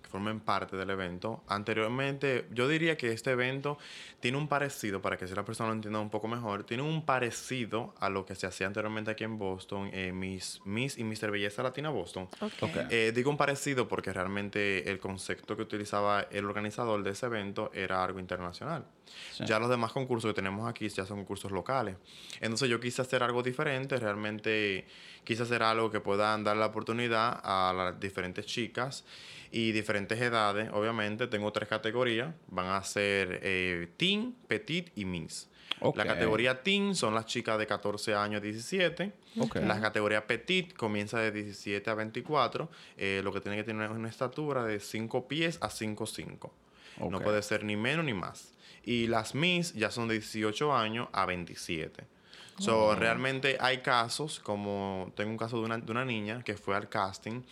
formen 0.09 0.41
parte 0.41 0.77
del 0.77 0.91
evento. 0.91 1.43
Anteriormente, 1.49 2.47
yo 2.53 2.67
diría 2.69 2.97
que 2.97 3.12
este 3.12 3.31
evento 3.31 3.79
tiene 4.21 4.38
un 4.38 4.49
parecido, 4.49 5.00
para 5.00 5.17
que 5.17 5.27
si 5.27 5.35
la 5.35 5.45
persona 5.45 5.69
lo 5.69 5.75
entienda 5.75 6.00
un 6.00 6.11
poco 6.11 6.29
mejor, 6.29 6.65
tiene 6.65 6.83
un 6.83 7.05
parecido 7.05 7.95
a 8.00 8.09
lo 8.09 8.27
que 8.27 8.35
se 8.35 8.47
hacía 8.47 8.67
anteriormente 8.67 9.11
aquí 9.11 9.25
en 9.25 9.38
Boston, 9.38 9.91
eh, 9.93 10.12
Miss, 10.12 10.61
Miss 10.65 10.99
y 10.99 11.05
Mr. 11.05 11.31
Belleza 11.31 11.62
Latina 11.62 11.91
Boston. 11.91 12.29
Ok. 12.41 12.77
Eh, 12.91 13.12
digo 13.15 13.31
un 13.31 13.37
parecido 13.37 13.87
porque 13.87 14.12
realmente 14.12 14.91
el 14.91 14.99
concepto 14.99 15.57
que 15.57 15.62
utilizaba 15.62 16.23
el 16.31 16.45
organizador 16.45 17.03
de 17.03 17.11
ese 17.11 17.27
evento 17.27 17.71
era 17.75 18.03
algo 18.03 18.19
internacional. 18.19 18.85
Sí. 19.33 19.45
Ya 19.47 19.59
los 19.59 19.69
demás 19.71 19.93
concursos 19.93 20.31
que 20.31 20.35
tenemos 20.35 20.69
aquí 20.69 20.88
ya 20.88 21.05
son 21.07 21.19
concursos 21.19 21.53
locales. 21.53 21.97
Entonces 22.41 22.69
yo 22.69 22.81
quise 22.81 23.03
hacer 23.03 23.23
algo 23.23 23.43
diferente, 23.43 23.97
realmente 23.99 24.87
quise 25.25 25.43
hacer 25.43 25.62
algo 25.62 25.91
que 25.91 26.00
puedan 26.00 26.45
dar 26.45 26.57
la 26.57 26.67
oportunidad 26.67 27.41
a 27.43 27.73
las 27.77 28.00
diferentes 28.00 28.47
chicas 28.47 29.05
y 29.50 29.73
diferentes 29.73 30.21
edades. 30.21 30.71
Obviamente 30.73 31.27
tengo 31.27 31.53
tres 31.53 31.69
categorías, 31.69 32.35
van 32.49 32.67
a 32.67 32.83
ser 32.83 33.41
eh, 33.43 33.88
teen, 33.97 34.35
petit 34.47 34.91
y 34.97 35.05
miss. 35.05 35.49
La 35.95 36.05
categoría 36.07 36.62
teen 36.65 36.97
son 36.97 37.15
las 37.15 37.27
chicas 37.27 37.57
de 37.57 37.65
14 37.67 38.12
años 38.15 38.38
a 38.41 38.43
17. 38.43 39.12
Ok. 39.38 39.57
La 39.57 39.81
categoría 39.81 40.27
petit 40.27 40.73
comienza 40.75 41.21
de 41.21 41.31
17 41.31 41.88
a 41.88 41.95
24. 41.95 42.69
eh, 42.97 43.21
lo 43.23 43.33
que 43.33 43.41
tiene 43.41 43.57
que 43.59 43.62
tener 43.65 43.88
una 43.93 44.09
estatura 44.09 44.65
de 44.65 44.81
5 44.81 45.29
pies 45.29 45.59
a 45.61 45.69
5'5". 45.69 46.50
No 47.11 47.19
Ok. 47.19 47.23
puede 47.23 47.43
ser 47.43 47.62
ni 47.62 47.77
menos 47.77 48.05
ni 48.05 48.12
más. 48.12 48.53
Y 48.85 49.07
las 49.07 49.35
Miss 49.35 49.75
ya 49.75 49.91
son 49.91 50.09
de 50.09 50.15
18 50.15 50.75
años 50.75 51.09
a 51.13 51.27
27. 51.27 52.05
So, 52.59 52.97
realmente 52.97 53.57
hay 53.61 53.79
casos, 53.79 54.41
como 54.41 55.13
tengo 55.15 55.31
un 55.31 55.37
caso 55.37 55.59
de 55.61 55.65
una, 55.67 55.79
de 55.79 55.93
una 55.93 56.05
niña 56.05 56.43
que 56.43 56.57
fue 56.57 56.75
al 56.75 56.89
casting. 56.89 57.43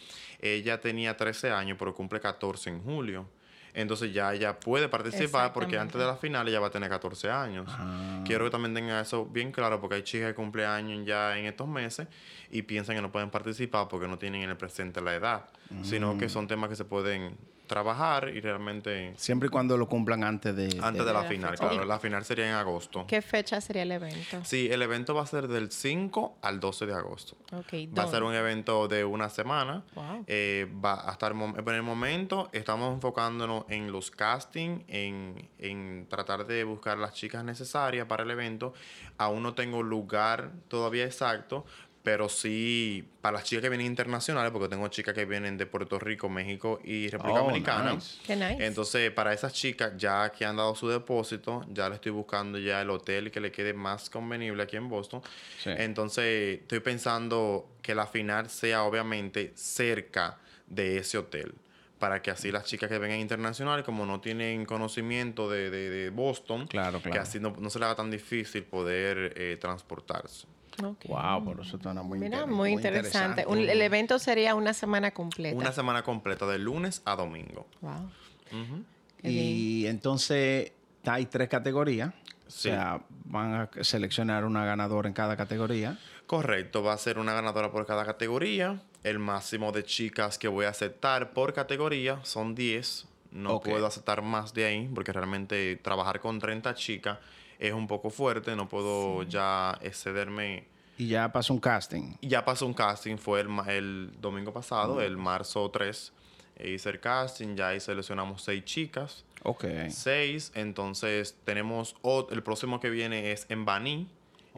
Ella 0.41 0.81
tenía 0.81 1.17
13 1.17 1.53
años, 1.53 1.77
pero 1.79 1.95
cumple 1.95 2.19
14 2.19 2.71
en 2.71 2.83
julio. 2.83 3.29
Entonces 3.73 4.13
ya 4.13 4.33
ella 4.35 4.59
puede 4.59 4.89
participar 4.89 5.53
porque 5.53 5.79
antes 5.79 6.01
de 6.01 6.07
la 6.07 6.17
final 6.17 6.49
ella 6.49 6.59
va 6.61 6.69
a 6.69 6.71
tener 6.71 6.89
14 6.89 7.31
años. 7.31 7.67
Ah. 7.69 8.23
Quiero 8.25 8.47
que 8.47 8.51
también 8.51 8.75
tengan 8.75 9.01
eso 9.01 9.27
bien 9.27 9.53
claro 9.53 9.81
porque 9.81 9.97
hay 9.97 10.03
chicas 10.03 10.29
que 10.31 10.35
cumplen 10.35 10.67
años 10.67 11.07
ya 11.07 11.39
en 11.39 11.45
estos 11.45 11.69
meses 11.69 12.09
y 12.51 12.63
piensan 12.63 12.97
que 12.97 13.03
no 13.03 13.13
pueden 13.13 13.31
participar 13.31 13.87
porque 13.89 14.09
no 14.09 14.19
tienen 14.19 14.43
en 14.43 14.51
el 14.51 14.57
presente 14.57 15.01
la 15.03 15.15
edad, 15.15 15.45
sino 15.83 16.15
Mm. 16.15 16.19
que 16.19 16.29
son 16.31 16.49
temas 16.49 16.71
que 16.71 16.75
se 16.77 16.87
pueden 16.87 17.37
trabajar 17.67 18.29
y 18.29 18.41
realmente 18.41 19.13
Siempre 19.17 19.49
y 19.49 19.51
cuando 19.51 19.77
lo 19.77 19.89
cumplan 19.89 20.25
antes 20.25 20.55
de... 20.57 20.65
antes 20.83 21.05
de 21.05 21.05
de 21.07 21.13
la 21.13 21.23
la 21.23 21.29
final, 21.29 21.51
fecha. 21.51 21.69
claro. 21.69 21.85
La 21.85 21.99
final 21.99 22.25
sería 22.25 22.49
en 22.49 22.55
agosto. 22.55 23.07
¿Qué 23.07 23.23
fecha 23.23 23.61
sería 23.61 23.83
el 23.83 23.93
evento? 23.93 24.45
Sí, 24.45 24.69
el 24.71 24.83
evento 24.83 25.15
va 25.15 25.23
a 25.23 25.27
ser 25.27 25.49
del 25.49 25.71
5 25.71 26.39
al 26.43 26.61
12 26.61 26.87
de 26.87 26.95
agosto. 26.95 27.37
Ok, 27.53 27.75
Va 27.97 28.05
a 28.05 28.09
ser 28.11 28.23
un 28.23 28.35
evento 28.35 28.89
de 28.89 29.05
una 29.05 29.29
semana. 29.29 29.83
Wow. 29.95 30.25
Eh, 30.27 30.67
va 30.85 31.09
a 31.09 31.13
estar 31.13 31.33
en 31.33 31.69
el 31.75 31.83
momento 31.83 32.49
estamos 32.53 32.95
enfocándonos 32.95 33.65
en 33.69 33.93
los 33.93 34.11
castings, 34.11 34.83
en, 34.89 35.49
en 35.59 36.07
tratar 36.09 36.47
de 36.47 36.65
buscar 36.65 36.99
las 36.99 37.15
chicas 37.15 37.45
necesarias 37.45 38.07
para 38.07 38.23
el 38.25 38.31
evento. 38.31 38.73
Aún 39.19 39.43
no 39.43 39.55
tengo 39.55 39.83
lugar 39.83 40.51
todavía 40.69 41.05
exacto, 41.05 41.65
pero 42.07 42.29
sí 42.29 43.05
para 43.21 43.39
las 43.39 43.45
chicas 43.49 43.63
que 43.63 43.69
vienen 43.69 43.89
internacionales, 43.89 44.53
porque 44.53 44.69
tengo 44.69 44.87
chicas 44.87 45.13
que 45.13 45.25
vienen 45.25 45.59
de 45.59 45.67
Puerto 45.67 45.99
Rico, 45.99 46.29
México 46.29 46.79
y 46.85 47.09
República 47.09 47.41
Oh, 47.41 47.47
Dominicana. 47.47 47.95
nice. 47.95 48.19
Qué 48.25 48.37
nice. 48.37 48.65
Entonces, 48.65 49.11
para 49.11 49.33
esas 49.33 49.53
chicas, 49.53 49.93
ya 49.99 50.31
que 50.31 50.45
han 50.45 50.55
dado 50.57 50.77
su 50.77 50.89
depósito, 50.89 51.67
ya 51.69 51.89
le 51.89 51.97
estoy 51.97 52.13
buscando 52.13 52.59
ya 52.59 52.81
el 52.81 52.91
hotel 52.91 53.33
que 53.33 53.41
le 53.41 53.51
quede 53.51 53.73
más 53.75 54.09
convenible 54.09 54.63
aquí 54.63 54.77
en 54.77 54.89
Boston. 54.89 55.21
Sí. 55.59 55.71
Entonces, 55.77 56.61
estoy 56.61 56.79
pensando 56.79 57.69
que 57.83 57.93
la 57.97 58.07
final 58.07 58.49
sea 58.51 58.85
obviamente 58.85 59.51
cerca 59.57 60.39
de 60.69 60.99
ese 60.99 61.19
hotel. 61.19 61.55
Para 61.99 62.23
que 62.23 62.31
así 62.31 62.53
las 62.53 62.67
chicas 62.67 62.89
que 62.89 62.99
vengan 62.99 63.19
internacionales, 63.19 63.85
como 63.85 64.07
no 64.07 64.21
tienen 64.21 64.65
conocimiento 64.65 65.51
de, 65.51 65.71
de- 65.71 65.91
de 65.91 66.11
Boston, 66.11 66.69
Claro, 66.69 67.03
que 67.03 67.19
así 67.19 67.41
no, 67.41 67.57
no 67.59 67.69
se 67.69 67.81
les 67.81 67.87
haga 67.87 67.97
tan 67.97 68.13
difícil 68.13 68.63
poder 68.63 69.33
eh, 69.37 69.57
transportarse. 69.61 70.47
Wow, 70.83 71.45
por 71.45 71.61
eso 71.61 71.79
suena 71.81 72.03
muy, 72.03 72.19
Mira, 72.19 72.39
inter- 72.41 72.53
muy 72.55 72.71
interesante. 72.73 73.45
Un- 73.47 73.59
el 73.59 73.81
evento 73.83 74.19
sería 74.19 74.55
una 74.55 74.75
semana 74.75 75.11
completa. 75.13 75.57
Una 75.57 75.73
semana 75.73 76.03
completa, 76.03 76.47
de 76.47 76.59
lunes 76.59 77.03
a 77.05 77.17
domingo. 77.17 77.67
Wow. 77.81 78.11
Bien. 78.51 78.85
Y 79.23 79.87
entonces 79.87 80.73
hay 81.05 81.27
tres 81.27 81.49
categorías. 81.49 82.13
Sí. 82.49 82.69
O 82.69 82.73
sea, 82.73 83.01
van 83.25 83.55
a 83.55 83.71
seleccionar 83.83 84.45
una 84.45 84.65
ganadora 84.65 85.09
en 85.09 85.15
cada 85.15 85.37
categoría. 85.37 85.99
Correcto, 86.27 86.83
va 86.83 86.93
a 86.93 86.99
ser 86.99 87.19
una 87.19 87.33
ganadora 87.33 87.71
por 87.73 87.87
cada 87.87 88.05
categoría. 88.05 88.81
El 89.03 89.19
máximo 89.19 89.73
de 89.73 89.85
chicas 89.85 90.39
que 90.39 90.49
voy 90.49 90.65
a 90.67 90.69
aceptar 90.71 91.33
por 91.33 91.53
categoría 91.55 92.21
son 92.25 92.55
10. 92.55 93.07
No 93.33 93.61
puedo 93.61 93.87
aceptar 93.87 94.23
más 94.23 94.55
de 94.55 94.65
ahí 94.65 94.91
porque 94.95 95.13
realmente 95.13 95.77
trabajar 95.77 96.21
con 96.21 96.39
30 96.39 96.75
chicas 96.75 97.19
es 97.59 97.73
un 97.73 97.87
poco 97.87 98.11
fuerte. 98.11 98.55
No 98.57 98.69
puedo 98.69 99.23
ya 99.25 99.79
excederme. 99.83 100.65
Y 100.99 101.09
ya 101.09 101.31
pasa 101.33 101.53
un 101.53 101.59
casting. 101.61 102.15
Ya 102.23 102.45
pasó 102.45 102.67
un 102.67 102.73
casting, 102.75 103.17
fue 103.17 103.41
el, 103.41 103.49
el 103.69 104.11
domingo 104.21 104.53
pasado, 104.53 105.01
el 105.03 105.17
marzo 105.17 105.71
3. 105.71 106.13
E 106.59 106.71
hice 106.71 106.89
el 106.89 107.01
casting, 107.01 107.55
ya 107.55 107.69
ahí 107.69 107.81
seleccionamos 107.81 108.41
seis 108.43 108.65
chicas. 108.65 109.25
Ok. 109.43 109.65
Seis, 109.91 110.53
entonces 110.55 111.37
tenemos 111.45 111.95
el 112.31 112.43
próximo 112.43 112.81
que 112.81 112.89
viene 112.89 113.31
es 113.33 113.45
en 113.51 113.67
Baní, 113.67 114.09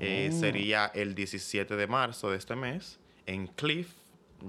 eh, 0.01 0.31
Oh. 0.33 0.39
sería 0.39 0.87
el 0.95 1.17
17 1.17 1.75
de 1.75 1.87
marzo 1.89 2.31
de 2.31 2.37
este 2.39 2.55
mes, 2.55 3.01
en 3.27 3.49
Cliff, 3.49 3.95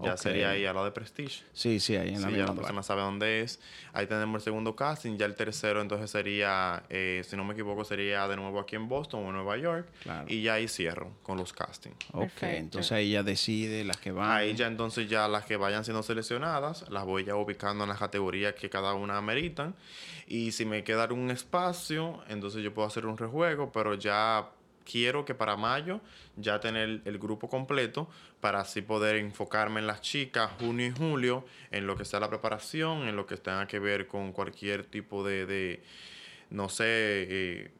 ya 0.03 0.17
sería 0.17 0.51
ahí 0.51 0.65
al 0.65 0.73
lado 0.75 0.85
de 0.85 0.91
Prestige. 0.91 1.43
Sí, 1.53 1.79
sí, 1.79 1.95
ahí 1.95 2.09
en 2.09 2.15
la 2.15 2.19
Sí, 2.19 2.23
ya 2.23 2.29
misma 2.29 2.37
la 2.37 2.43
lugar. 2.51 2.55
persona 2.57 2.83
sabe 2.83 3.01
dónde 3.01 3.41
es. 3.41 3.59
Ahí 3.93 4.05
tenemos 4.07 4.35
el 4.35 4.43
segundo 4.43 4.75
casting. 4.75 5.17
Ya 5.17 5.25
el 5.25 5.35
tercero, 5.35 5.81
entonces 5.81 6.09
sería, 6.11 6.83
eh, 6.89 7.23
si 7.27 7.35
no 7.35 7.43
me 7.43 7.53
equivoco, 7.53 7.83
sería 7.83 8.27
de 8.27 8.35
nuevo 8.35 8.59
aquí 8.59 8.75
en 8.75 8.87
Boston 8.87 9.25
o 9.25 9.29
en 9.29 9.33
Nueva 9.35 9.57
York. 9.57 9.87
Claro. 10.03 10.25
Y 10.29 10.41
ya 10.43 10.53
ahí 10.53 10.67
cierro 10.67 11.11
con 11.23 11.37
los 11.37 11.53
castings. 11.53 11.95
Ok, 12.11 12.21
Perfecto. 12.21 12.45
entonces 12.57 12.91
ahí 12.91 13.11
ya 13.11 13.23
decide 13.23 13.83
las 13.83 13.97
que 13.97 14.11
van. 14.11 14.29
Ahí 14.31 14.53
ya 14.55 14.67
entonces 14.67 15.09
ya 15.09 15.27
las 15.27 15.45
que 15.45 15.57
vayan 15.57 15.83
siendo 15.83 16.03
seleccionadas, 16.03 16.89
las 16.89 17.05
voy 17.05 17.23
ya 17.23 17.35
ubicando 17.35 17.83
en 17.83 17.89
las 17.89 17.99
categorías 17.99 18.53
que 18.53 18.69
cada 18.69 18.93
una 18.93 19.17
ameritan. 19.17 19.75
Y 20.27 20.51
si 20.51 20.63
me 20.65 20.83
queda 20.83 21.11
un 21.11 21.31
espacio, 21.31 22.21
entonces 22.27 22.61
yo 22.63 22.73
puedo 22.73 22.87
hacer 22.87 23.05
un 23.07 23.17
rejuego, 23.17 23.71
pero 23.71 23.95
ya 23.95 24.49
quiero 24.89 25.23
que 25.25 25.35
para 25.35 25.55
mayo 25.55 26.01
ya 26.35 26.59
tener 26.59 27.01
el 27.05 27.19
grupo 27.19 27.47
completo 27.49 28.09
para 28.41 28.61
así 28.61 28.81
poder 28.81 29.17
enfocarme 29.17 29.79
en 29.79 29.87
las 29.87 30.01
chicas 30.01 30.51
junio 30.59 30.87
y 30.87 30.91
julio, 30.91 31.45
en 31.71 31.85
lo 31.85 31.95
que 31.95 32.05
sea 32.05 32.19
la 32.19 32.29
preparación, 32.29 33.07
en 33.07 33.15
lo 33.15 33.25
que 33.25 33.37
tenga 33.37 33.67
que 33.67 33.79
ver 33.79 34.07
con 34.07 34.31
cualquier 34.31 34.85
tipo 34.85 35.23
de, 35.23 35.45
de 35.45 35.83
no 36.49 36.69
sé, 36.69 36.85
eh, 36.87 37.71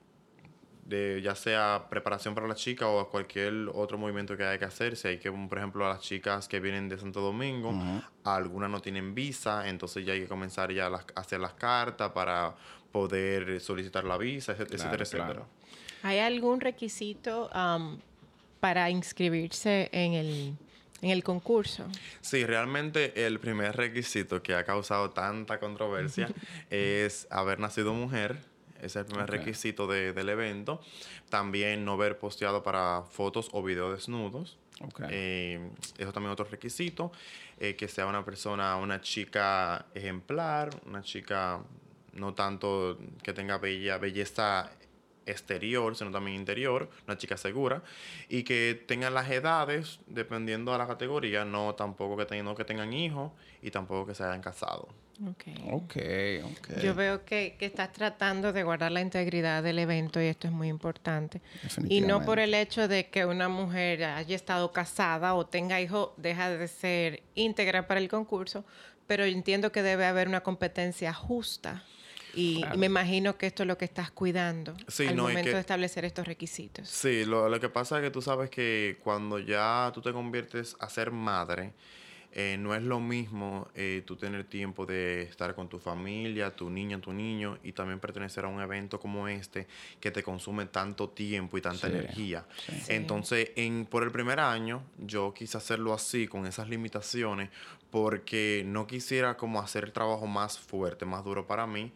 de 0.86 1.22
ya 1.22 1.36
sea 1.36 1.86
preparación 1.90 2.34
para 2.34 2.48
la 2.48 2.56
chica 2.56 2.88
o 2.88 3.10
cualquier 3.10 3.70
otro 3.74 3.98
movimiento 4.00 4.36
que 4.36 4.44
haya 4.44 4.58
que 4.58 4.66
hacer. 4.66 4.96
Si 4.98 5.08
hay 5.08 5.18
que, 5.20 5.32
por 5.32 5.58
ejemplo, 5.58 5.86
a 5.86 5.90
las 5.90 6.02
chicas 6.02 6.48
que 6.48 6.60
vienen 6.60 6.90
de 6.90 6.98
Santo 6.98 7.22
Domingo, 7.22 7.74
algunas 8.24 8.70
no 8.72 8.82
tienen 8.82 9.14
visa, 9.14 9.68
entonces 9.70 10.04
ya 10.06 10.14
hay 10.14 10.22
que 10.22 10.28
comenzar 10.28 10.72
ya 10.72 10.90
las- 10.90 11.06
a 11.16 11.20
hacer 11.22 11.40
las 11.40 11.54
cartas 11.54 12.12
para 12.12 12.56
poder 12.92 13.62
solicitar 13.62 14.04
la 14.04 14.18
visa, 14.18 14.54
etcétera, 14.54 14.78
Claro, 14.90 15.04
etcétera. 15.04 15.26
claro. 15.26 15.48
¿Hay 16.04 16.20
algún 16.20 16.62
requisito 16.62 17.50
am, 17.54 18.00
para 18.60 18.90
inscribirse 18.90 19.90
en 19.92 20.14
el, 20.14 20.54
en 21.02 21.10
el 21.10 21.24
concurso? 21.24 21.86
Sí, 22.22 22.46
realmente 22.46 23.26
el 23.26 23.40
primer 23.40 23.76
requisito 23.76 24.42
que 24.42 24.56
ha 24.56 24.64
causado 24.64 25.10
tanta 25.12 25.60
controversia 25.60 26.30
es 26.70 27.28
haber 27.30 27.60
nacido 27.60 27.94
mujer. 27.94 28.38
Ese 28.78 28.86
es 28.88 28.96
el 28.98 29.06
primer 29.06 29.26
Ok. 29.26 29.32
requisito 29.32 29.88
de- 29.88 30.14
del 30.14 30.30
evento. 30.30 30.82
También 31.30 31.84
no 31.84 31.94
haber 31.94 32.18
posteado 32.18 32.64
para 32.64 33.04
fotos 33.12 33.50
o 33.52 33.62
videos 33.62 33.94
desnudos. 33.94 34.58
Ok. 34.82 35.02
Eh, 35.10 35.60
eso 35.98 36.14
también 36.14 36.32
otro 36.32 36.46
requisito. 36.46 37.12
eh, 37.62 37.76
que 37.76 37.90
sea 37.90 38.06
una 38.06 38.24
persona, 38.24 38.78
una 38.78 39.02
chica 39.02 39.86
ejemplar, 39.94 40.70
una 40.86 41.02
chica 41.02 41.60
no 42.14 42.34
tanto 42.34 42.98
que 43.22 43.34
tenga 43.34 43.58
bella, 43.58 43.98
belleza 43.98 44.72
exterior, 45.30 45.96
sino 45.96 46.12
también 46.12 46.38
interior, 46.38 46.90
una 47.08 47.18
chica 47.18 47.38
segura, 47.38 47.82
y 48.28 48.44
que 48.44 48.84
tengan 48.88 49.14
las 49.14 49.30
edades, 49.30 50.00
dependiendo 50.08 50.72
de 50.72 50.78
la 50.78 50.88
categoría, 50.88 51.46
no 51.46 51.76
tampoco 51.76 52.18
que 52.18 52.26
tengan, 52.26 52.46
no 52.46 52.56
que 52.56 52.66
tengan 52.66 52.94
hijos 52.94 53.32
y 53.62 53.72
tampoco 53.72 54.08
que 54.08 54.16
se 54.16 54.24
hayan 54.24 54.42
casado. 54.42 54.88
Ok. 55.28 55.44
Ok, 55.72 55.98
ok. 56.46 56.82
Yo 56.82 56.96
veo 56.96 57.26
que, 57.26 57.56
que 57.60 57.66
estás 57.66 57.92
tratando 57.92 58.54
de 58.54 58.64
guardar 58.64 58.92
la 58.92 59.02
integridad 59.02 59.62
del 59.62 59.80
evento 59.80 60.22
y 60.22 60.26
esto 60.26 60.48
es 60.48 60.54
muy 60.54 60.70
importante. 60.70 61.42
Y 61.90 62.02
no 62.02 62.24
por 62.24 62.40
el 62.40 62.54
hecho 62.54 62.88
de 62.88 63.10
que 63.10 63.26
una 63.26 63.50
mujer 63.50 64.04
haya 64.06 64.36
estado 64.36 64.72
casada 64.72 65.34
o 65.34 65.46
tenga 65.46 65.82
hijos, 65.82 66.12
deja 66.16 66.50
de 66.50 66.68
ser 66.70 67.24
íntegra 67.36 67.86
para 67.86 68.00
el 68.00 68.08
concurso, 68.08 68.64
pero 69.08 69.26
yo 69.26 69.34
entiendo 69.34 69.72
que 69.72 69.84
debe 69.84 70.06
haber 70.06 70.28
una 70.28 70.42
competencia 70.42 71.14
justa. 71.14 71.84
Y, 72.34 72.60
Claro. 72.62 72.76
y 72.76 72.78
me 72.78 72.86
imagino 72.86 73.38
que 73.38 73.48
esto 73.48 73.64
es 73.64 73.68
lo 73.68 73.78
que 73.78 73.86
estás 73.86 74.12
cuidando 74.12 74.76
Sí, 74.88 75.08
al 75.08 75.16
no, 75.16 75.24
momento 75.24 75.50
que- 75.50 75.56
de 75.56 75.60
establecer 75.60 76.06
estos 76.06 76.28
requisitos. 76.28 76.88
Sí, 76.88 77.26
lo, 77.26 77.50
lo 77.50 77.60
que 77.60 77.70
pasa 77.70 77.98
es 77.98 78.04
que 78.04 78.12
tú 78.12 78.22
sabes 78.22 78.50
que 78.50 78.98
cuando 79.04 79.40
ya 79.40 79.92
tú 79.94 80.02
te 80.02 80.12
conviertes 80.14 80.76
a 80.80 80.90
ser 80.90 81.12
madre, 81.12 81.74
eh, 82.32 82.58
no 82.60 82.76
es 82.76 82.84
lo 82.84 83.00
mismo 83.00 83.68
eh, 83.74 84.04
tú 84.06 84.16
tener 84.16 84.44
tiempo 84.44 84.86
de 84.86 85.24
estar 85.24 85.56
con 85.56 85.68
tu 85.68 85.80
familia, 85.80 86.56
tu 86.56 86.70
niña, 86.70 87.02
tu 87.02 87.12
niño 87.12 87.58
y 87.64 87.72
también 87.72 88.00
pertenecer 88.00 88.46
a 88.46 88.48
un 88.50 88.62
evento 88.62 89.00
como 89.00 89.28
este 89.28 89.66
que 90.00 90.12
te 90.12 90.22
consume 90.22 90.68
tanto 90.68 91.10
tiempo 91.10 91.58
y 91.58 91.62
tanta 91.62 91.88
Sí, 91.88 91.94
energía. 91.96 92.46
Sí. 92.68 92.94
Entonces, 92.94 93.50
en, 93.56 93.88
por 93.88 94.04
el 94.04 94.12
primer 94.12 94.40
año, 94.40 94.84
yo 95.00 95.34
quise 95.34 95.58
hacerlo 95.58 95.92
así, 95.92 96.28
con 96.28 96.46
esas 96.46 96.70
limitaciones, 96.70 97.50
porque 97.90 98.62
no 98.64 98.86
quisiera 98.86 99.36
como 99.36 99.60
hacer 99.60 99.86
el 99.86 99.92
trabajo 99.92 100.28
más 100.28 100.60
fuerte, 100.60 101.06
más 101.06 101.24
duro 101.24 101.48
para 101.48 101.66
mí. 101.66 101.92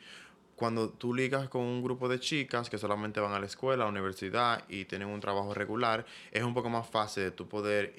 Cuando 0.55 0.89
tú 0.89 1.13
ligas 1.13 1.49
con 1.49 1.61
un 1.61 1.83
grupo 1.83 2.07
de 2.07 2.19
chicas 2.19 2.69
que 2.69 2.77
solamente 2.77 3.19
van 3.19 3.33
a 3.33 3.39
la 3.39 3.45
escuela, 3.45 3.83
a 3.83 3.87
la 3.87 3.91
universidad 3.91 4.63
y 4.69 4.85
tienen 4.85 5.07
un 5.07 5.19
trabajo 5.19 5.53
regular, 5.53 6.05
es 6.31 6.43
un 6.43 6.53
poco 6.53 6.69
más 6.69 6.87
fácil 6.87 7.23
de 7.23 7.31
tú 7.31 7.47
poder 7.47 7.93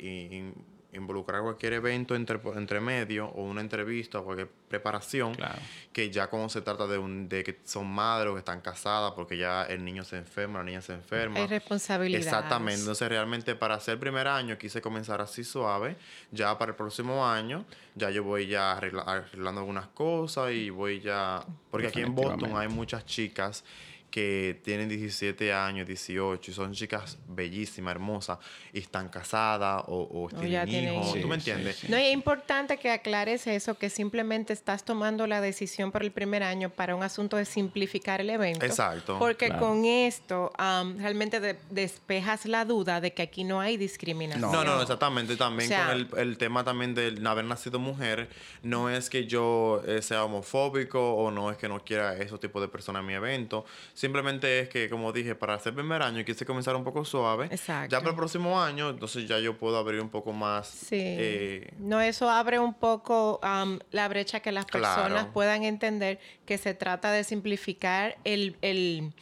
involucrar 0.94 1.42
cualquier 1.42 1.74
evento 1.74 2.14
entre, 2.14 2.40
entre 2.56 2.80
medio 2.80 3.26
o 3.28 3.42
una 3.42 3.60
entrevista 3.60 4.18
o 4.20 4.24
cualquier 4.24 4.48
preparación 4.68 5.34
Claro. 5.34 5.58
que 5.92 6.10
ya 6.10 6.28
cuando 6.28 6.48
se 6.48 6.60
trata 6.62 6.86
de, 6.86 6.98
un, 6.98 7.28
de 7.28 7.44
que 7.44 7.60
son 7.64 7.86
madres 7.86 8.30
o 8.30 8.34
que 8.34 8.38
están 8.40 8.60
casadas 8.60 9.12
porque 9.12 9.36
ya 9.36 9.64
el 9.64 9.84
niño 9.84 10.04
se 10.04 10.16
enferma, 10.16 10.58
la 10.60 10.64
niña 10.64 10.80
se 10.82 10.94
enferma. 10.94 11.40
Hay 11.40 11.46
responsabilidades. 11.46 12.26
Exactamente. 12.26 12.80
Entonces, 12.80 13.08
realmente 13.08 13.54
para 13.54 13.74
hacer 13.74 13.94
el 13.94 14.00
primer 14.00 14.26
año 14.28 14.56
quise 14.58 14.80
comenzar 14.80 15.20
así 15.20 15.44
suave. 15.44 15.96
Ya 16.30 16.56
para 16.58 16.70
el 16.70 16.76
próximo 16.76 17.26
año, 17.26 17.64
ya 17.94 18.10
yo 18.10 18.24
voy 18.24 18.46
ya 18.46 18.72
arregla- 18.78 19.02
arreglando 19.06 19.60
algunas 19.60 19.86
cosas 19.88 20.52
y 20.52 20.70
voy 20.70 21.00
ya. 21.00 21.44
Porque 21.70 21.88
aquí 21.88 22.00
en 22.00 22.14
Boston 22.14 22.56
hay 22.56 22.68
muchas 22.68 23.04
chicas 23.06 23.64
que 24.14 24.60
tienen 24.62 24.88
17 24.88 25.52
años, 25.52 25.88
18, 25.88 26.48
y 26.52 26.54
son 26.54 26.72
chicas 26.72 27.18
bellísimas, 27.26 27.96
hermosas, 27.96 28.38
y 28.72 28.78
están 28.78 29.08
casadas 29.08 29.82
o, 29.88 30.28
tienen 30.38 30.64
tienen 30.66 30.94
hijos. 30.94 31.20
¿Tú 31.20 31.26
me 31.26 31.40
sí, 31.40 31.50
entiendes? 31.50 31.76
sí. 31.78 31.86
No, 31.90 31.98
y 31.98 32.02
es 32.04 32.12
importante 32.14 32.76
que 32.76 32.92
aclares 32.92 33.48
eso, 33.48 33.76
que 33.76 33.90
simplemente 33.90 34.52
estás 34.52 34.84
tomando 34.84 35.26
la 35.26 35.40
decisión 35.40 35.90
por 35.90 36.04
el 36.04 36.12
primer 36.12 36.44
año 36.44 36.70
para 36.70 36.94
un 36.94 37.02
asunto 37.02 37.36
de 37.36 37.44
simplificar 37.44 38.20
el 38.20 38.30
evento. 38.30 38.64
Exacto. 38.64 39.18
Porque 39.18 39.46
Claro. 39.46 39.66
con 39.66 39.84
esto 39.84 40.52
am, 40.58 40.96
realmente 40.98 41.40
de- 41.40 41.58
despejas 41.70 42.46
la 42.46 42.64
duda 42.64 43.00
de 43.00 43.12
que 43.14 43.22
aquí 43.22 43.42
no 43.42 43.60
hay 43.60 43.76
discriminación. 43.76 44.52
No, 44.52 44.62
no, 44.62 44.80
exactamente. 44.80 45.34
También 45.36 45.72
O 45.72 45.74
sea- 45.74 45.86
con 45.88 45.96
el, 45.96 46.08
el 46.28 46.38
tema 46.38 46.62
también 46.62 46.94
de 46.94 47.20
haber 47.26 47.46
nacido 47.46 47.80
mujer, 47.80 48.28
no 48.62 48.88
es 48.90 49.10
que 49.10 49.26
yo 49.26 49.82
eh, 49.88 50.02
sea 50.02 50.22
homofóbico 50.24 51.14
o 51.14 51.32
no 51.32 51.50
es 51.50 51.56
que 51.56 51.68
no 51.68 51.82
quiera 51.84 52.16
esos 52.16 52.38
tipos 52.38 52.62
de 52.62 52.68
personas 52.68 53.00
en 53.00 53.06
mi 53.06 53.14
evento. 53.14 53.64
Simplemente 54.04 54.60
es 54.60 54.68
que, 54.68 54.90
como 54.90 55.12
dije, 55.14 55.34
para 55.34 55.54
hacer 55.54 55.72
primer 55.74 56.02
año 56.02 56.22
quise 56.26 56.44
comenzar 56.44 56.76
un 56.76 56.84
poco 56.84 57.06
suave. 57.06 57.46
Exacto. 57.50 57.90
Ya 57.90 58.00
para 58.00 58.10
el 58.10 58.16
próximo 58.16 58.60
año, 58.62 58.90
entonces 58.90 59.26
ya 59.26 59.38
yo 59.38 59.56
puedo 59.56 59.78
abrir 59.78 60.00
un 60.02 60.10
poco 60.10 60.34
más. 60.34 60.68
Sí. 60.68 60.98
eh, 61.00 61.72
no, 61.78 62.02
eso 62.02 62.28
abre 62.28 62.58
un 62.58 62.74
poco 62.74 63.40
am, 63.42 63.78
la 63.92 64.06
brecha 64.08 64.40
que 64.40 64.52
las 64.52 64.66
Claro. 64.66 65.02
personas 65.02 65.26
puedan 65.32 65.64
entender 65.64 66.18
que 66.44 66.58
se 66.58 66.74
trata 66.74 67.12
de 67.12 67.24
simplificar 67.24 68.18
el, 68.24 68.56
el- 68.60 69.14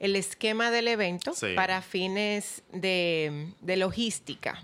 el 0.00 0.16
esquema 0.16 0.70
del 0.70 0.88
evento 0.88 1.34
Sí. 1.34 1.48
para 1.54 1.82
fines 1.82 2.62
de, 2.72 3.52
de 3.60 3.76
logística. 3.76 4.58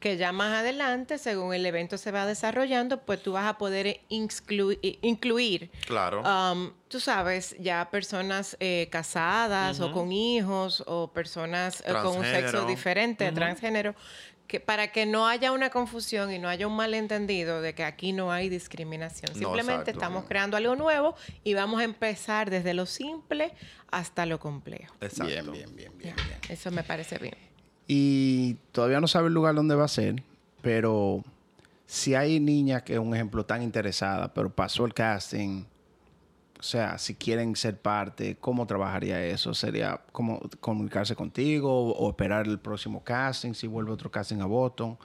Que 0.00 0.16
ya 0.16 0.32
más 0.32 0.54
adelante, 0.60 1.18
según 1.18 1.52
el 1.52 1.66
evento 1.66 1.98
se 1.98 2.12
va 2.12 2.24
desarrollando, 2.24 3.02
pues 3.02 3.20
tú 3.22 3.32
vas 3.32 3.46
a 3.46 3.58
poder 3.58 4.00
exclu- 4.08 4.78
incluir 5.02 5.70
Claro. 5.86 6.22
Um, 6.22 6.72
tú 6.88 7.00
sabes, 7.00 7.56
ya 7.58 7.88
personas 7.90 8.56
eh, 8.60 8.86
casadas 8.90 9.80
o 9.80 9.90
con 9.92 10.12
hijos 10.12 10.84
o 10.86 11.08
personas 11.12 11.80
eh, 11.84 11.92
con 11.92 12.18
un 12.18 12.24
sexo 12.24 12.64
diferente, 12.64 13.30
transgénero, 13.32 13.94
que 14.46 14.60
para 14.60 14.92
que 14.92 15.06
no 15.06 15.26
haya 15.26 15.52
una 15.52 15.70
confusión 15.70 16.32
y 16.32 16.38
no 16.38 16.48
haya 16.48 16.66
un 16.66 16.76
malentendido 16.76 17.60
de 17.60 17.74
que 17.74 17.84
aquí 17.84 18.12
no 18.12 18.32
hay 18.32 18.48
discriminación. 18.48 19.32
No, 19.34 19.38
Simplemente 19.38 19.90
exacto. 19.90 19.90
estamos 19.90 20.24
creando 20.26 20.56
algo 20.56 20.76
nuevo 20.76 21.14
y 21.42 21.54
vamos 21.54 21.80
a 21.80 21.84
empezar 21.84 22.50
desde 22.50 22.74
lo 22.74 22.86
simple 22.86 23.52
hasta 23.90 24.26
lo 24.26 24.38
complejo. 24.38 24.94
Exacto. 25.00 25.26
Bien, 25.26 25.44
bien, 25.50 25.76
bien, 25.76 25.92
bien, 25.98 26.16
bien. 26.16 26.38
Eso 26.48 26.70
me 26.70 26.82
parece 26.82 27.18
bien. 27.18 27.36
Y 27.88 28.54
todavía 28.72 29.00
no 29.00 29.08
sabe 29.08 29.28
el 29.28 29.34
lugar 29.34 29.54
donde 29.54 29.74
va 29.74 29.84
a 29.84 29.88
ser, 29.88 30.22
pero 30.62 31.24
si 31.86 32.14
hay 32.14 32.40
niñas 32.40 32.82
que, 32.82 32.98
un 32.98 33.14
ejemplo, 33.14 33.44
tan 33.44 33.62
interesada, 33.62 34.32
pero 34.34 34.50
pasó 34.50 34.84
el 34.84 34.94
casting, 34.94 35.64
sea, 36.66 36.98
si 36.98 37.14
quieren 37.14 37.56
ser 37.56 37.80
parte, 37.80 38.36
¿cómo 38.38 38.66
trabajaría 38.66 39.24
eso? 39.24 39.54
¿Sería 39.54 40.00
como 40.12 40.40
comunicarse 40.60 41.14
contigo 41.14 41.70
o, 41.70 41.92
o 41.92 42.10
esperar 42.10 42.46
el 42.46 42.58
próximo 42.58 43.02
casting, 43.02 43.54
si 43.54 43.66
vuelve 43.66 43.92
otro 43.92 44.10
casting 44.10 44.40
a 44.40 44.46
Boston? 44.46 44.98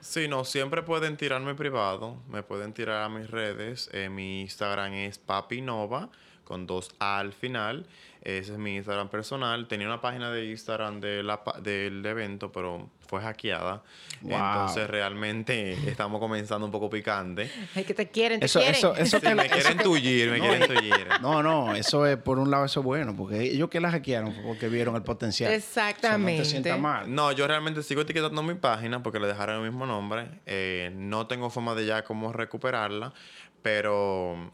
Sí, 0.00 0.28
no, 0.28 0.44
siempre 0.44 0.82
pueden 0.82 1.16
tirarme 1.16 1.54
privado, 1.54 2.22
me 2.28 2.42
pueden 2.42 2.74
tirar 2.74 3.02
a 3.04 3.08
mis 3.08 3.30
redes. 3.30 3.88
eh, 3.94 4.10
mi 4.10 4.42
Instagram 4.42 4.92
es 4.92 5.16
papinova 5.16 6.10
con 6.44 6.66
dos 6.66 6.90
A 6.98 7.18
al 7.18 7.32
final. 7.32 7.86
Ese 8.22 8.52
es 8.52 8.58
mi 8.58 8.76
Instagram 8.76 9.10
personal. 9.10 9.68
Tenía 9.68 9.86
una 9.86 10.00
página 10.00 10.30
de 10.30 10.46
Instagram 10.46 10.98
de 10.98 11.22
la 11.22 11.44
pa- 11.44 11.60
del 11.60 12.04
evento, 12.06 12.50
pero 12.50 12.88
fue 13.06 13.20
hackeada. 13.20 13.82
Wow. 14.22 14.32
Entonces 14.32 14.88
realmente 14.88 15.72
estamos 15.90 16.20
comenzando 16.20 16.64
un 16.64 16.72
poco 16.72 16.88
picante. 16.88 17.50
Es 17.74 17.84
que 17.84 17.92
te 17.92 18.08
quieren, 18.08 18.40
te 18.40 18.46
Eso- 18.46 18.60
quieren. 18.60 18.76
eso- 18.76 18.94
eso- 18.96 19.20
Sí, 19.20 19.34
me 19.34 19.46
quieren 19.50 19.76
tullir, 19.76 20.30
me 20.30 20.38
No. 20.38 20.44
quieren 20.46 20.68
tullir. 20.74 21.06
No, 21.20 21.42
no, 21.42 21.74
eso 21.74 22.06
es, 22.06 22.16
por 22.16 22.38
un 22.38 22.50
lado, 22.50 22.64
eso 22.64 22.80
es 22.80 22.86
bueno, 22.86 23.14
porque 23.14 23.42
ellos 23.42 23.68
que 23.68 23.78
la 23.78 23.90
hackearon 23.90 24.32
fue 24.32 24.42
porque 24.44 24.68
vieron 24.70 24.96
el 24.96 25.02
potencial. 25.02 25.52
Exactamente. 25.52 26.40
O 26.40 26.44
sea, 26.46 26.60
no 26.60 26.64
te 26.64 26.76
mal. 26.78 27.14
No, 27.14 27.30
yo 27.32 27.46
realmente 27.46 27.82
sigo 27.82 28.00
etiquetando 28.00 28.42
mi 28.42 28.54
página 28.54 29.02
porque 29.02 29.20
le 29.20 29.26
dejaron 29.26 29.56
el 29.62 29.70
mismo 29.70 29.84
nombre. 29.84 30.28
Eh, 30.46 30.90
no 30.94 31.26
tengo 31.26 31.50
forma 31.50 31.74
de 31.74 31.84
ya 31.84 32.04
cómo 32.04 32.32
recuperarla, 32.32 33.12
pero 33.60 34.50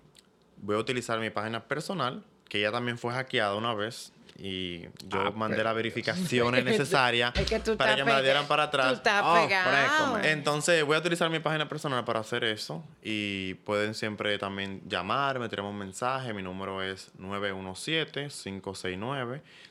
voy 0.63 0.77
a 0.77 0.79
utilizar 0.79 1.19
mi 1.21 1.31
página 1.31 1.65
personal, 1.65 2.25
que 2.49 2.61
ya 2.61 2.71
también 2.73 2.99
fue 2.99 3.13
hackeada 3.13 3.55
una 3.55 3.75
vez. 3.75 4.13
Y 4.43 4.83
yo 5.07 5.21
Ah, 5.21 5.33
mandé 5.37 5.63
las 5.63 5.75
verificaciones 5.75 6.65
necesarias 6.65 7.33
Es 7.37 7.47
que 7.47 7.61
tú 7.61 7.77
para 7.77 7.95
que 7.95 8.05
me 8.05 8.11
la 8.13 8.23
dieran 8.23 8.47
para 8.47 8.63
atrás. 8.63 8.99
Oh, 9.23 9.35
pegado. 9.35 10.19
Entonces 10.23 10.83
voy 10.83 10.97
a 10.97 10.99
utilizar 11.01 11.29
mi 11.29 11.41
página 11.41 11.69
personal 11.69 12.05
para 12.07 12.21
hacer 12.21 12.45
eso 12.45 12.83
y 13.03 13.53
pueden 13.67 13.95
siempre 13.95 14.39
también 14.39 14.81
llamarme, 14.87 15.47
tirarme 15.51 15.69
un 15.71 15.79
mensaje. 15.79 16.33
Mi 16.33 16.43
número 16.43 16.83
es 16.83 17.11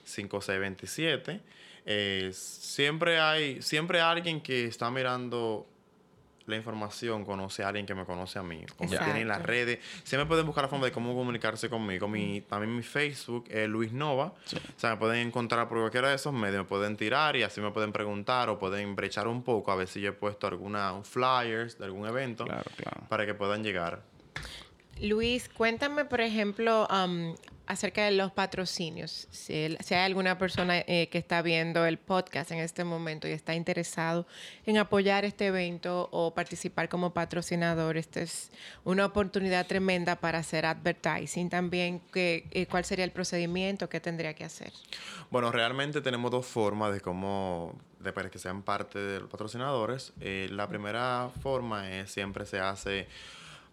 917-569-5627. 0.06 1.42
Eh, 1.86 2.32
siempre 2.34 3.20
hay 3.20 3.62
siempre 3.62 4.02
alguien 4.02 4.42
que 4.42 4.66
está 4.66 4.92
mirando 4.92 5.66
la 6.50 6.58
información, 6.58 7.24
conoce 7.26 7.64
a 7.64 7.68
alguien 7.70 7.86
que 7.86 7.96
me 7.96 8.06
conoce 8.06 8.40
a 8.40 8.44
mí. 8.44 8.64
O 8.78 8.84
me 8.86 8.98
tiene 8.98 9.22
en 9.22 9.28
las 9.28 9.42
redes. 9.42 9.80
Siempre 10.04 10.26
pueden 10.28 10.46
buscar 10.46 10.64
la 10.64 10.68
forma 10.70 10.86
de 10.86 10.92
cómo 10.92 11.14
comunicarse 11.16 11.70
conmigo. 11.70 12.08
Mi, 12.08 12.42
también 12.42 12.76
mi 12.76 12.84
Facebook 12.84 13.46
es 13.50 13.68
Luis 13.70 13.92
Nova. 13.94 14.26
O 14.26 14.80
sea, 14.80 14.92
me 14.92 14.98
pueden 14.98 15.28
encontrar 15.28 15.68
por 15.70 15.78
cualquiera 15.80 16.10
de 16.10 16.16
esos 16.16 16.34
medios. 16.34 16.64
Me 16.64 16.68
pueden 16.68 16.98
tirar 16.98 17.36
y 17.36 17.44
así 17.44 17.62
me 17.62 17.72
pueden 17.72 17.92
preguntar 17.92 18.50
o 18.50 18.60
pueden 18.60 18.96
brechar 18.96 19.28
un 19.28 19.44
poco 19.44 19.72
a 19.72 19.76
ver 19.76 19.88
si 19.88 20.02
yo 20.02 20.10
he 20.10 20.14
puesto 20.14 20.48
alguna 20.48 20.94
un 20.94 21.06
flyers 21.06 21.78
de 21.78 21.86
algún 21.86 22.08
evento 22.08 22.46
Claro, 22.46 22.64
claro. 22.76 23.02
para 23.10 23.26
que 23.26 23.34
puedan 23.34 23.64
llegar. 23.64 24.02
Luis, 25.02 25.50
cuéntame, 25.50 26.06
por 26.06 26.20
ejemplo, 26.20 26.88
acerca 27.70 28.04
de 28.04 28.12
los 28.12 28.32
patrocinios. 28.32 29.28
Si, 29.32 29.54
hay 29.54 29.78
alguna 29.92 30.38
persona 30.38 30.80
eh, 30.80 31.08
que 31.10 31.20
está 31.20 31.42
viendo 31.42 31.86
el 31.86 31.98
podcast 31.98 32.52
en 32.52 32.60
este 32.60 32.84
momento 32.84 33.28
y 33.28 33.32
está 33.32 33.56
interesado 33.56 34.26
en 34.66 34.78
apoyar 34.78 35.24
este 35.24 35.48
evento 35.48 36.10
o 36.12 36.34
participar 36.34 36.90
como 36.90 37.14
patrocinador, 37.14 37.96
esta 37.96 38.22
es 38.22 38.52
una 38.84 39.06
oportunidad 39.06 39.68
tremenda 39.68 40.16
para 40.18 40.40
hacer 40.40 40.66
advertising. 40.66 41.50
También, 41.50 42.02
que, 42.12 42.48
eh, 42.52 42.66
¿cuál 42.66 42.84
sería 42.84 43.06
el 43.06 43.12
procedimiento? 43.12 43.88
¿Qué 43.88 44.02
tendría 44.02 44.34
que 44.34 44.44
hacer? 44.44 44.74
Bueno, 45.30 45.52
realmente 45.52 46.02
tenemos 46.02 46.32
dos 46.32 46.46
formas 46.46 46.92
de 46.92 47.00
cómo, 47.00 47.80
de 48.00 48.12
para 48.12 48.30
que 48.30 48.40
sean 48.40 48.64
parte 48.64 49.00
de 49.00 49.20
los 49.22 49.30
patrocinadores. 49.30 50.12
Eh, 50.20 50.50
la 50.52 50.68
primera 50.68 51.30
forma 51.42 51.90
es 51.90 52.12
siempre 52.12 52.46
se 52.46 52.60
hace 52.60 53.08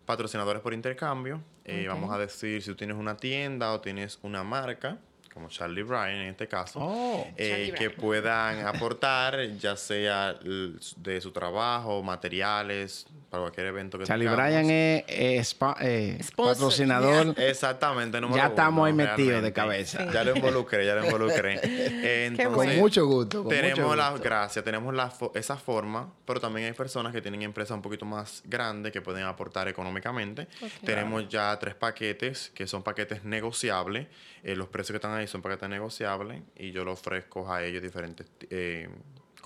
patrocinadores 0.07 0.63
por 0.63 0.73
intercambio. 0.73 1.43
Eh. 1.65 1.87
Vamos 1.89 2.13
a 2.13 2.19
decir, 2.19 2.63
si 2.63 2.71
tú 2.71 2.77
tienes 2.77 2.97
una 2.97 3.17
tienda 3.17 3.73
o 3.73 3.81
tienes 3.81 4.19
una 4.23 4.43
marca, 4.45 4.99
como 5.37 5.51
Charlie 5.51 5.83
Bryan 5.83 6.13
en 6.23 6.29
este 6.31 6.49
caso, 6.49 6.79
Oh. 6.83 7.27
eh, 7.37 7.75
que 7.77 7.89
Bryan. 7.89 8.01
puedan 8.01 8.67
aportar, 8.67 9.39
ya 9.59 9.77
sea 9.77 10.33
de 10.35 11.21
su 11.21 11.31
trabajo, 11.31 12.03
materiales, 12.03 13.07
para 13.29 13.43
cualquier 13.43 13.67
evento 13.67 13.99
que 13.99 14.05
Charlie 14.05 14.25
tengamos. 14.27 14.47
Bryan 14.47 14.71
es, 14.71 15.05
es 15.09 15.55
pa- 15.55 15.77
eh, 15.81 16.19
Sponsor, 16.23 16.55
patrocinador. 16.55 17.35
Exactamente, 17.39 18.19
número 18.21 18.41
Ya 18.43 18.49
estamos 18.49 18.87
ahí 18.87 18.93
metidos 18.95 19.43
de 19.43 19.53
cabeza. 19.53 19.99
Sí. 20.07 20.11
Ya 20.15 20.25
lo 20.25 20.35
involucré, 20.35 20.87
ya 20.87 20.95
lo 20.95 21.05
involucré. 21.05 21.61
Entonces, 22.27 22.55
Con 22.55 22.77
mucho 22.79 23.05
gusto. 23.07 23.43
Con 23.43 23.51
tenemos 23.53 23.81
mucho 23.81 23.97
la 23.97 24.11
gusto. 24.11 24.25
gracia, 24.25 24.63
tenemos 24.65 24.95
la 24.95 25.11
fo- 25.11 25.33
esa 25.35 25.57
forma, 25.57 26.11
pero 26.25 26.41
también 26.41 26.67
hay 26.69 26.73
personas 26.73 27.13
que 27.13 27.21
tienen 27.21 27.43
empresas 27.43 27.75
un 27.75 27.83
poquito 27.83 28.07
más 28.07 28.43
grandes 28.47 28.91
que 28.93 29.03
pueden 29.03 29.25
aportar 29.25 29.69
económicamente. 29.69 30.47
Tenemos 30.85 31.29
ya 31.29 31.59
tres 31.59 31.75
paquetes 31.75 32.51
que 32.55 32.67
son 32.67 32.83
paquetes 32.83 33.25
negociables. 33.25 34.07
Eh, 34.43 34.55
los 34.55 34.69
precios 34.69 34.93
que 34.93 34.97
están 34.99 35.13
ahí 35.13 35.26
son 35.27 35.43
paquetes 35.43 35.69
negociables 35.69 36.43
y 36.57 36.73
yo 36.73 36.85
lo 36.85 36.93
ofrezco 36.93 37.53
a 37.53 37.63
ellos 37.63 37.83
diferentes 37.83 38.27
eh, 38.51 38.89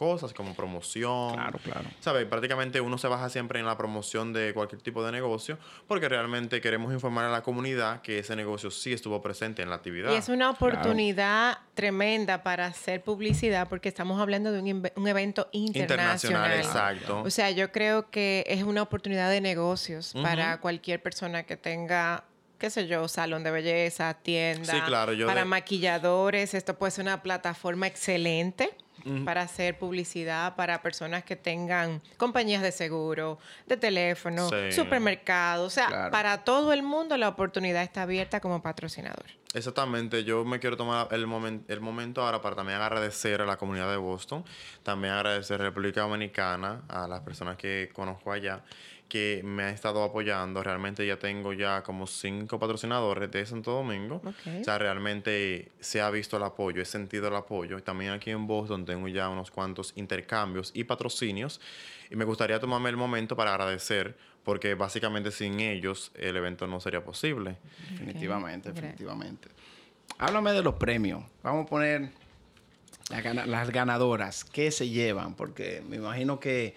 cosas 0.01 0.33
como 0.33 0.55
promoción. 0.55 1.35
Claro, 1.35 1.59
claro. 1.63 1.87
¿Sabes? 2.01 2.25
Prácticamente 2.25 2.81
uno 2.81 2.97
se 2.97 3.07
baja 3.07 3.29
siempre 3.29 3.61
en 3.61 3.67
la 3.67 3.77
promoción 3.77 4.33
de 4.33 4.55
cualquier 4.55 4.81
tipo 4.81 5.05
de 5.05 5.13
negocio 5.13 5.59
porque 5.87 6.09
realmente 6.09 6.63
queremos 6.63 6.95
informar 6.95 7.27
a 7.27 7.29
la 7.29 7.43
comunidad 7.43 8.01
que 8.01 8.21
ese 8.21 8.35
negocio 8.35 8.71
sí 8.71 8.95
estuvo 8.95 9.21
presente 9.21 9.61
en 9.61 9.69
la 9.69 9.77
actividad. 9.77 10.11
Y 10.11 10.15
es 10.15 10.31
una 10.31 10.49
oportunidad 10.49 11.59
tremenda 11.75 12.43
para 12.43 12.65
hacer 12.65 13.03
publicidad 13.03 13.69
porque 13.69 13.91
estamos 13.91 14.19
hablando 14.19 14.53
de 14.53 14.61
un 14.61 15.07
evento 15.07 15.51
internacional. 15.53 16.51
Internacional, 16.51 16.95
exacto. 16.97 17.23
O 17.23 17.29
sea, 17.29 17.51
yo 17.51 17.71
creo 17.71 18.09
que 18.11 18.45
es 18.47 18.63
una 18.63 18.81
oportunidad 18.81 19.29
de 19.29 19.43
negocios 19.43 20.15
para 20.15 20.61
cualquier 20.63 21.03
persona 21.03 21.43
que 21.43 21.59
tenga, 21.59 22.25
qué 22.61 22.71
sé 22.71 22.87
yo, 22.87 23.09
salón 23.09 23.43
de 23.43 23.51
belleza, 23.51 24.15
tienda. 24.15 24.73
Sí, 24.73 24.81
claro, 24.83 25.13
yo 25.13 25.27
para 25.27 25.41
de- 25.41 25.47
maquilladores, 25.47 26.55
esto 26.55 26.79
puede 26.79 26.93
ser 26.93 27.03
una 27.03 27.23
plataforma 27.23 27.87
excelente. 27.89 28.71
Para 29.25 29.41
hacer 29.41 29.79
publicidad 29.79 30.57
para 30.57 30.83
personas 30.83 31.25
que 31.25 31.35
tengan 31.35 32.03
compañías 32.19 32.61
de 32.61 32.71
seguro, 32.71 33.39
de 33.67 33.79
teléfono, 33.79 34.47
Sí. 34.51 34.73
supermercados. 34.73 35.69
O 35.69 35.71
sea, 35.71 35.87
Claro. 35.87 36.11
para 36.11 36.45
todo 36.45 36.75
el 36.75 36.83
mundo 36.83 37.17
la 37.17 37.31
oportunidad 37.31 37.83
está 37.83 38.03
abierta 38.03 38.41
como 38.41 38.61
patrocinador. 38.61 39.25
Exactamente, 39.55 40.23
yo 40.25 40.45
me 40.45 40.61
quiero 40.61 40.77
tomar 40.77 41.09
el, 41.13 41.27
momen- 41.27 41.63
el 41.69 41.81
momento 41.81 42.21
ahora 42.21 42.43
para 42.43 42.57
también 42.57 42.79
agradecer 42.79 43.41
a 43.41 43.47
la 43.47 43.57
comunidad 43.57 43.91
de 43.91 43.97
Boston, 43.97 44.45
también 44.83 45.15
agradecer 45.15 45.63
a 45.63 45.65
República 45.65 46.03
Dominicana, 46.03 46.83
a 46.87 47.09
las 47.09 47.21
personas 47.21 47.57
que 47.57 47.89
conozco 47.95 48.31
allá, 48.33 48.63
que 49.11 49.43
me 49.45 49.65
han 49.65 49.75
estado 49.75 50.03
apoyando. 50.03 50.63
Realmente 50.63 51.07
ya 51.07 51.19
tengo 51.19 51.53
ya 51.53 51.83
como 51.83 52.07
cinco 52.07 52.59
patrocinadores 52.59 53.31
de 53.31 53.45
Santo 53.45 53.73
Domingo. 53.73 54.23
O 54.25 54.65
sea, 54.65 54.79
realmente 54.79 55.71
se 55.81 56.01
ha 56.01 56.09
visto 56.09 56.39
el 56.39 56.45
apoyo, 56.45 56.81
he 56.81 56.87
sentido 56.87 57.29
el 57.29 57.37
apoyo. 57.37 57.77
Y 57.77 57.83
también 57.83 58.13
aquí 58.13 58.31
en 58.31 58.47
Boston 58.47 58.87
tengo 58.87 59.09
ya 59.09 59.29
unos 59.29 59.51
cuantos 59.51 59.93
intercambios 59.97 60.71
y 60.73 60.85
patrocinios. 60.85 61.61
Y 62.11 62.17
me 62.17 62.25
gustaría 62.25 62.59
tomarme 62.59 62.89
el 62.89 62.97
momento 62.97 63.37
para 63.37 63.53
agradecer, 63.53 64.17
porque 64.45 64.75
básicamente 64.75 65.31
sin 65.31 65.61
ellos 65.61 66.11
el 66.15 66.37
evento 66.37 66.67
no 66.67 66.81
sería 66.81 67.05
posible. 67.05 67.59
Definitivamente, 67.91 68.73
definitivamente. 68.73 69.49
Háblame 70.19 70.53
de 70.53 70.63
los 70.63 70.75
premios. 70.75 71.23
Vamos 71.43 71.67
a 71.67 71.69
poner 71.69 72.11
las 73.47 73.71
ganadoras. 73.71 74.45
¿Qué 74.45 74.71
se 74.71 74.89
llevan? 74.89 75.35
Porque 75.35 75.83
me 75.89 75.97
imagino 75.97 76.39
que 76.39 76.75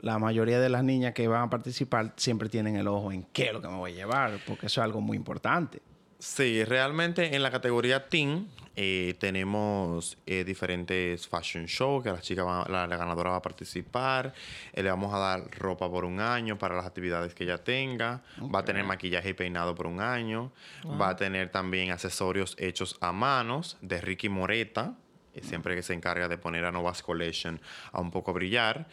la 0.00 0.18
mayoría 0.18 0.60
de 0.60 0.68
las 0.68 0.84
niñas 0.84 1.14
que 1.14 1.28
van 1.28 1.42
a 1.42 1.50
participar 1.50 2.12
siempre 2.16 2.48
tienen 2.48 2.76
el 2.76 2.88
ojo 2.88 3.12
en 3.12 3.24
qué 3.32 3.46
es 3.46 3.52
lo 3.52 3.60
que 3.60 3.68
me 3.68 3.76
voy 3.76 3.92
a 3.92 3.94
llevar, 3.94 4.40
porque 4.46 4.66
eso 4.66 4.80
es 4.80 4.84
algo 4.84 5.00
muy 5.00 5.16
importante. 5.16 5.80
Sí, 6.18 6.64
realmente 6.64 7.34
en 7.36 7.42
la 7.42 7.50
categoría 7.50 8.08
Teen 8.08 8.48
eh, 8.74 9.14
tenemos 9.18 10.18
eh, 10.26 10.44
diferentes 10.44 11.26
fashion 11.26 11.64
shows 11.64 12.02
que 12.02 12.10
la 12.10 12.86
ganadora 12.86 13.30
va 13.30 13.36
a 13.36 13.42
participar. 13.42 14.34
Eh, 14.72 14.82
le 14.82 14.90
vamos 14.90 15.12
a 15.14 15.18
dar 15.18 15.50
ropa 15.58 15.90
por 15.90 16.04
un 16.04 16.20
año 16.20 16.58
para 16.58 16.76
las 16.76 16.86
actividades 16.86 17.34
que 17.34 17.44
ella 17.44 17.58
tenga. 17.58 18.22
Va 18.54 18.60
a 18.60 18.64
tener 18.64 18.84
maquillaje 18.84 19.30
y 19.30 19.34
peinado 19.34 19.74
por 19.74 19.86
un 19.86 20.00
año. 20.00 20.52
Va 21.00 21.10
a 21.10 21.16
tener 21.16 21.50
también 21.50 21.90
accesorios 21.90 22.54
hechos 22.58 22.96
a 23.00 23.12
manos 23.12 23.78
de 23.80 24.00
Ricky 24.00 24.28
Moreta. 24.28 24.94
Eh, 25.36 25.42
Siempre 25.44 25.74
que 25.76 25.82
se 25.82 25.92
encarga 25.94 26.26
de 26.28 26.38
poner 26.38 26.64
a 26.64 26.72
Novas 26.72 27.02
Collection 27.02 27.60
a 27.92 28.00
un 28.00 28.10
poco 28.10 28.32
brillar. 28.32 28.86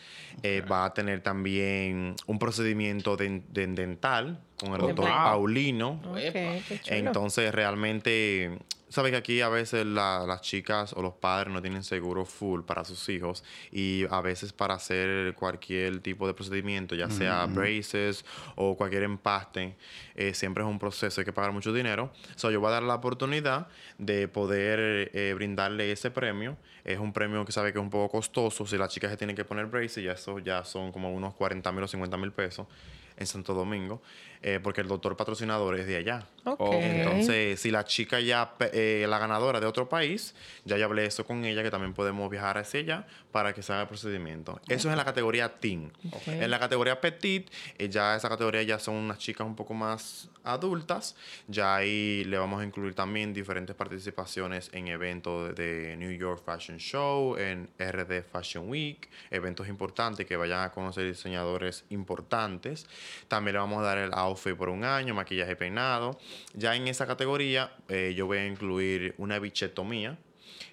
Eh, 0.44 0.62
va 0.62 0.86
a 0.86 0.94
tener 0.94 1.22
también 1.22 2.16
un 2.28 2.38
procedimiento 2.40 3.18
de- 3.18 3.42
de 3.50 3.68
dental 3.68 4.40
con 4.60 4.74
el 4.74 4.80
doctor 4.82 5.06
wow. 5.06 5.14
Paulino. 5.24 6.02
Ok, 6.06 6.18
Epa. 6.18 6.66
qué 6.68 6.80
chulo. 6.82 6.96
Entonces, 6.98 7.54
realmente, 7.54 8.58
sabes 8.90 9.12
que 9.12 9.18
aquí 9.18 9.42
a 9.42 9.50
veces 9.50 9.86
la- 9.86 10.24
las 10.28 10.42
chicas 10.42 10.94
o 10.94 11.02
los 11.02 11.14
padres 11.16 11.52
no 11.52 11.62
tienen 11.62 11.84
seguro 11.84 12.26
full 12.26 12.62
para 12.62 12.86
sus 12.86 13.10
hijos 13.10 13.44
y 13.72 14.06
a 14.12 14.22
veces 14.22 14.54
para 14.54 14.76
hacer 14.76 15.34
cualquier 15.34 16.00
tipo 16.02 16.28
de 16.28 16.34
procedimiento, 16.36 16.94
ya 16.96 17.10
sea 17.10 17.46
braces 17.48 18.24
o 18.56 18.78
cualquier 18.78 19.04
empaste, 19.04 19.76
eh, 20.16 20.34
siempre 20.36 20.64
es 20.64 20.70
un 20.70 20.78
proceso, 20.80 21.20
hay 21.22 21.26
que 21.26 21.34
pagar 21.34 21.52
mucho 21.52 21.74
dinero. 21.74 22.12
So, 22.36 22.52
yo 22.52 22.60
voy 22.60 22.70
a 22.70 22.74
dar 22.74 22.84
la 22.84 22.96
oportunidad 22.96 23.68
de 23.98 24.28
poder 24.28 25.10
eh, 25.14 25.34
brindarle 25.36 25.92
ese 25.92 26.12
premio. 26.12 26.56
Es 26.86 27.00
un 27.00 27.14
premio 27.14 27.44
que 27.46 27.52
sabe 27.52 27.72
que 27.74 27.80
es 27.80 27.84
un 27.84 27.90
poco 27.90 28.10
costoso. 28.18 28.66
Si 28.68 28.78
las 28.78 28.90
chicas 28.94 29.10
se 29.10 29.18
tienen 29.18 29.36
que 29.36 29.46
poner 29.46 29.66
braces, 29.68 30.04
ya 30.04 30.12
eso 30.12 30.38
ya 30.40 30.64
son 30.66 30.92
como 30.92 31.12
unos 31.12 31.34
40 31.34 31.72
mil 31.72 31.84
o 31.84 31.88
50 31.88 32.18
mil 32.18 32.32
pesos 32.32 32.68
en 33.16 33.28
Santo 33.28 33.54
Domingo, 33.54 34.02
eh, 34.44 34.60
porque 34.62 34.82
el 34.82 34.88
doctor 34.88 35.16
patrocinador 35.16 35.80
es 35.80 35.88
de 35.88 35.98
allá. 35.98 36.28
Ok. 36.44 36.60
Ok. 36.60 36.74
Entonces, 36.74 37.60
si 37.60 37.72
la 37.72 37.86
chica 37.86 38.20
ya, 38.20 38.56
eh, 38.60 39.06
la 39.08 39.18
ganadora 39.18 39.60
de 39.60 39.66
otro 39.66 39.90
país, 39.90 40.36
ya 40.66 40.78
yo 40.78 40.86
hablé 40.86 41.06
eso 41.06 41.26
con 41.26 41.46
ella, 41.46 41.64
que 41.64 41.72
también 41.72 41.94
podemos 41.94 42.30
viajar 42.30 42.58
hacia 42.58 42.82
allá 42.82 43.08
para 43.32 43.54
que 43.54 43.64
se 43.64 43.72
haga 43.74 43.84
el 43.84 43.88
procedimiento. 43.88 44.60
Eso 44.68 44.90
es 44.90 44.92
en 44.92 44.98
la 44.98 45.06
categoría 45.06 45.60
teen. 45.60 45.92
En 46.28 46.52
la 46.52 46.60
categoría 46.60 47.00
petit, 47.02 47.50
eh, 47.78 47.90
ya 47.90 48.16
esa 48.16 48.30
categoría 48.30 48.64
ya 48.64 48.80
son 48.80 48.96
unas 48.96 49.18
chicas 49.18 49.48
un 49.48 49.56
poco 49.56 49.74
más 49.74 50.30
adultas. 50.44 51.16
Ya 51.48 51.76
ahí 51.76 52.24
le 52.26 52.38
vamos 52.38 52.62
a 52.62 52.66
incluir 52.66 52.94
también 52.94 53.34
diferentes 53.34 53.76
participaciones 53.76 54.70
en 54.74 54.88
eventos 54.88 55.56
de 55.56 55.96
New 55.98 56.12
York 56.12 56.44
Fashion 56.46 56.78
Show, 56.78 57.38
en 57.38 57.70
RD 57.80 58.24
Fashion 58.24 58.70
Week, 58.70 59.10
eventos 59.32 59.68
importantes 59.68 60.26
que 60.26 60.36
vayan 60.36 60.62
a 60.62 60.72
conocer 60.72 61.06
diseñadores 61.06 61.86
importantes. 61.90 62.88
También 63.28 63.54
le 63.54 63.60
vamos 63.60 63.80
a 63.80 63.84
dar 63.84 63.98
el 63.98 64.14
outfit 64.34 64.56
por 64.56 64.70
un 64.70 64.84
año, 64.84 65.14
maquillaje 65.14 65.56
peinado. 65.56 66.20
Ya 66.54 66.76
en 66.76 66.88
esa 66.88 67.06
categoría 67.06 67.76
eh, 67.88 68.14
yo 68.16 68.26
voy 68.26 68.40
a 68.40 68.48
incluir 68.48 69.14
una 69.18 69.40
bichetomía. 69.40 70.18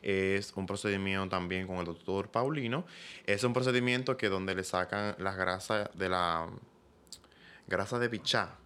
Es 0.03 0.53
un 0.57 0.67
procedimiento 0.67 1.29
también 1.29 1.67
con 1.67 1.77
el 1.77 1.85
doctor 1.85 2.31
Paulino. 2.31 2.87
Es 3.27 3.45
un 3.45 3.53
procedimiento 3.53 4.17
que 4.17 4.29
donde 4.29 4.55
le 4.55 4.65
sacan 4.65 5.15
las 5.19 5.37
grasas 5.37 5.91
de 5.95 6.09
la 6.09 6.49
grasa 7.67 7.99
de 7.99 8.09
bichá. 8.09 8.57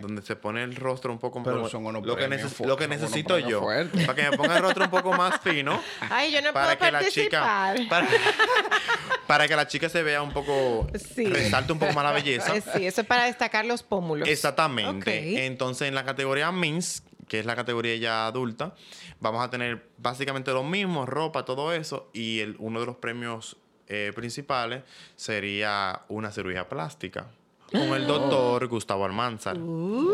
Donde 0.00 0.22
se 0.22 0.36
pone 0.36 0.62
el 0.62 0.74
rostro 0.76 1.12
un 1.12 1.18
poco 1.18 1.42
Pero 1.42 1.56
lo- 1.58 1.68
que, 2.16 2.28
neces- 2.28 2.64
lo 2.64 2.76
que 2.76 2.88
necesito 2.88 3.38
yo. 3.38 3.60
Para 4.06 4.14
que 4.14 4.30
me 4.30 4.36
ponga 4.36 4.56
el 4.56 4.62
rostro 4.62 4.84
un 4.84 4.90
poco 4.90 5.12
más 5.12 5.40
fino. 5.40 5.80
Ay, 6.10 6.32
yo 6.32 6.40
no 6.42 6.52
para 6.52 6.76
puedo 6.76 6.78
que 6.86 6.92
la 6.92 7.08
chica 7.08 7.40
participar. 7.42 7.88
para, 7.88 8.08
para 9.26 9.48
que 9.48 9.56
la 9.56 9.66
chica 9.66 9.88
se 9.88 10.02
vea 10.02 10.22
un 10.22 10.32
poco 10.32 10.86
Sí. 11.14 11.26
resalte 11.26 11.72
un 11.72 11.78
poco 11.78 11.92
más 11.92 12.04
la 12.04 12.12
belleza 12.12 12.52
Sí, 12.74 12.86
eso 12.86 13.00
es 13.00 13.06
para 13.06 13.24
destacar 13.24 13.64
los 13.64 13.82
pómulos. 13.82 14.28
Exactamente. 14.28 15.46
Entonces, 15.46 15.88
en 15.88 15.94
la 15.94 16.04
categoría 16.04 16.50
Mins, 16.52 17.02
que 17.28 17.40
es 17.40 17.46
la 17.46 17.56
categoría 17.56 17.96
ya 17.96 18.26
adulta, 18.26 18.74
vamos 19.20 19.42
a 19.44 19.50
tener 19.50 19.88
básicamente 19.98 20.50
lo 20.52 20.62
mismo, 20.62 21.06
ropa, 21.06 21.44
todo 21.44 21.72
eso, 21.72 22.10
y 22.12 22.40
el, 22.40 22.56
uno 22.58 22.80
de 22.80 22.86
los 22.86 22.96
premios 22.96 23.56
eh, 23.88 24.12
principales 24.14 24.82
sería 25.16 26.02
una 26.08 26.30
cirugía 26.30 26.68
plástica 26.68 27.26
con 27.70 27.82
el 27.94 28.06
doctor 28.06 28.66
Gustavo 28.68 29.04
Almanzar. 29.04 29.56
Uh, 29.58 30.12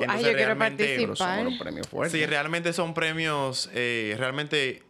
Entonces, 0.00 0.08
ay, 0.08 0.24
yo 0.24 0.32
quiero 0.34 0.50
son 0.50 0.58
participar. 0.58 1.46
unos 1.46 1.58
premios 1.58 1.88
fuertes. 1.88 2.12
Sí, 2.20 2.26
realmente 2.26 2.72
son 2.72 2.94
premios, 2.94 3.70
eh, 3.72 4.14
realmente 4.18 4.82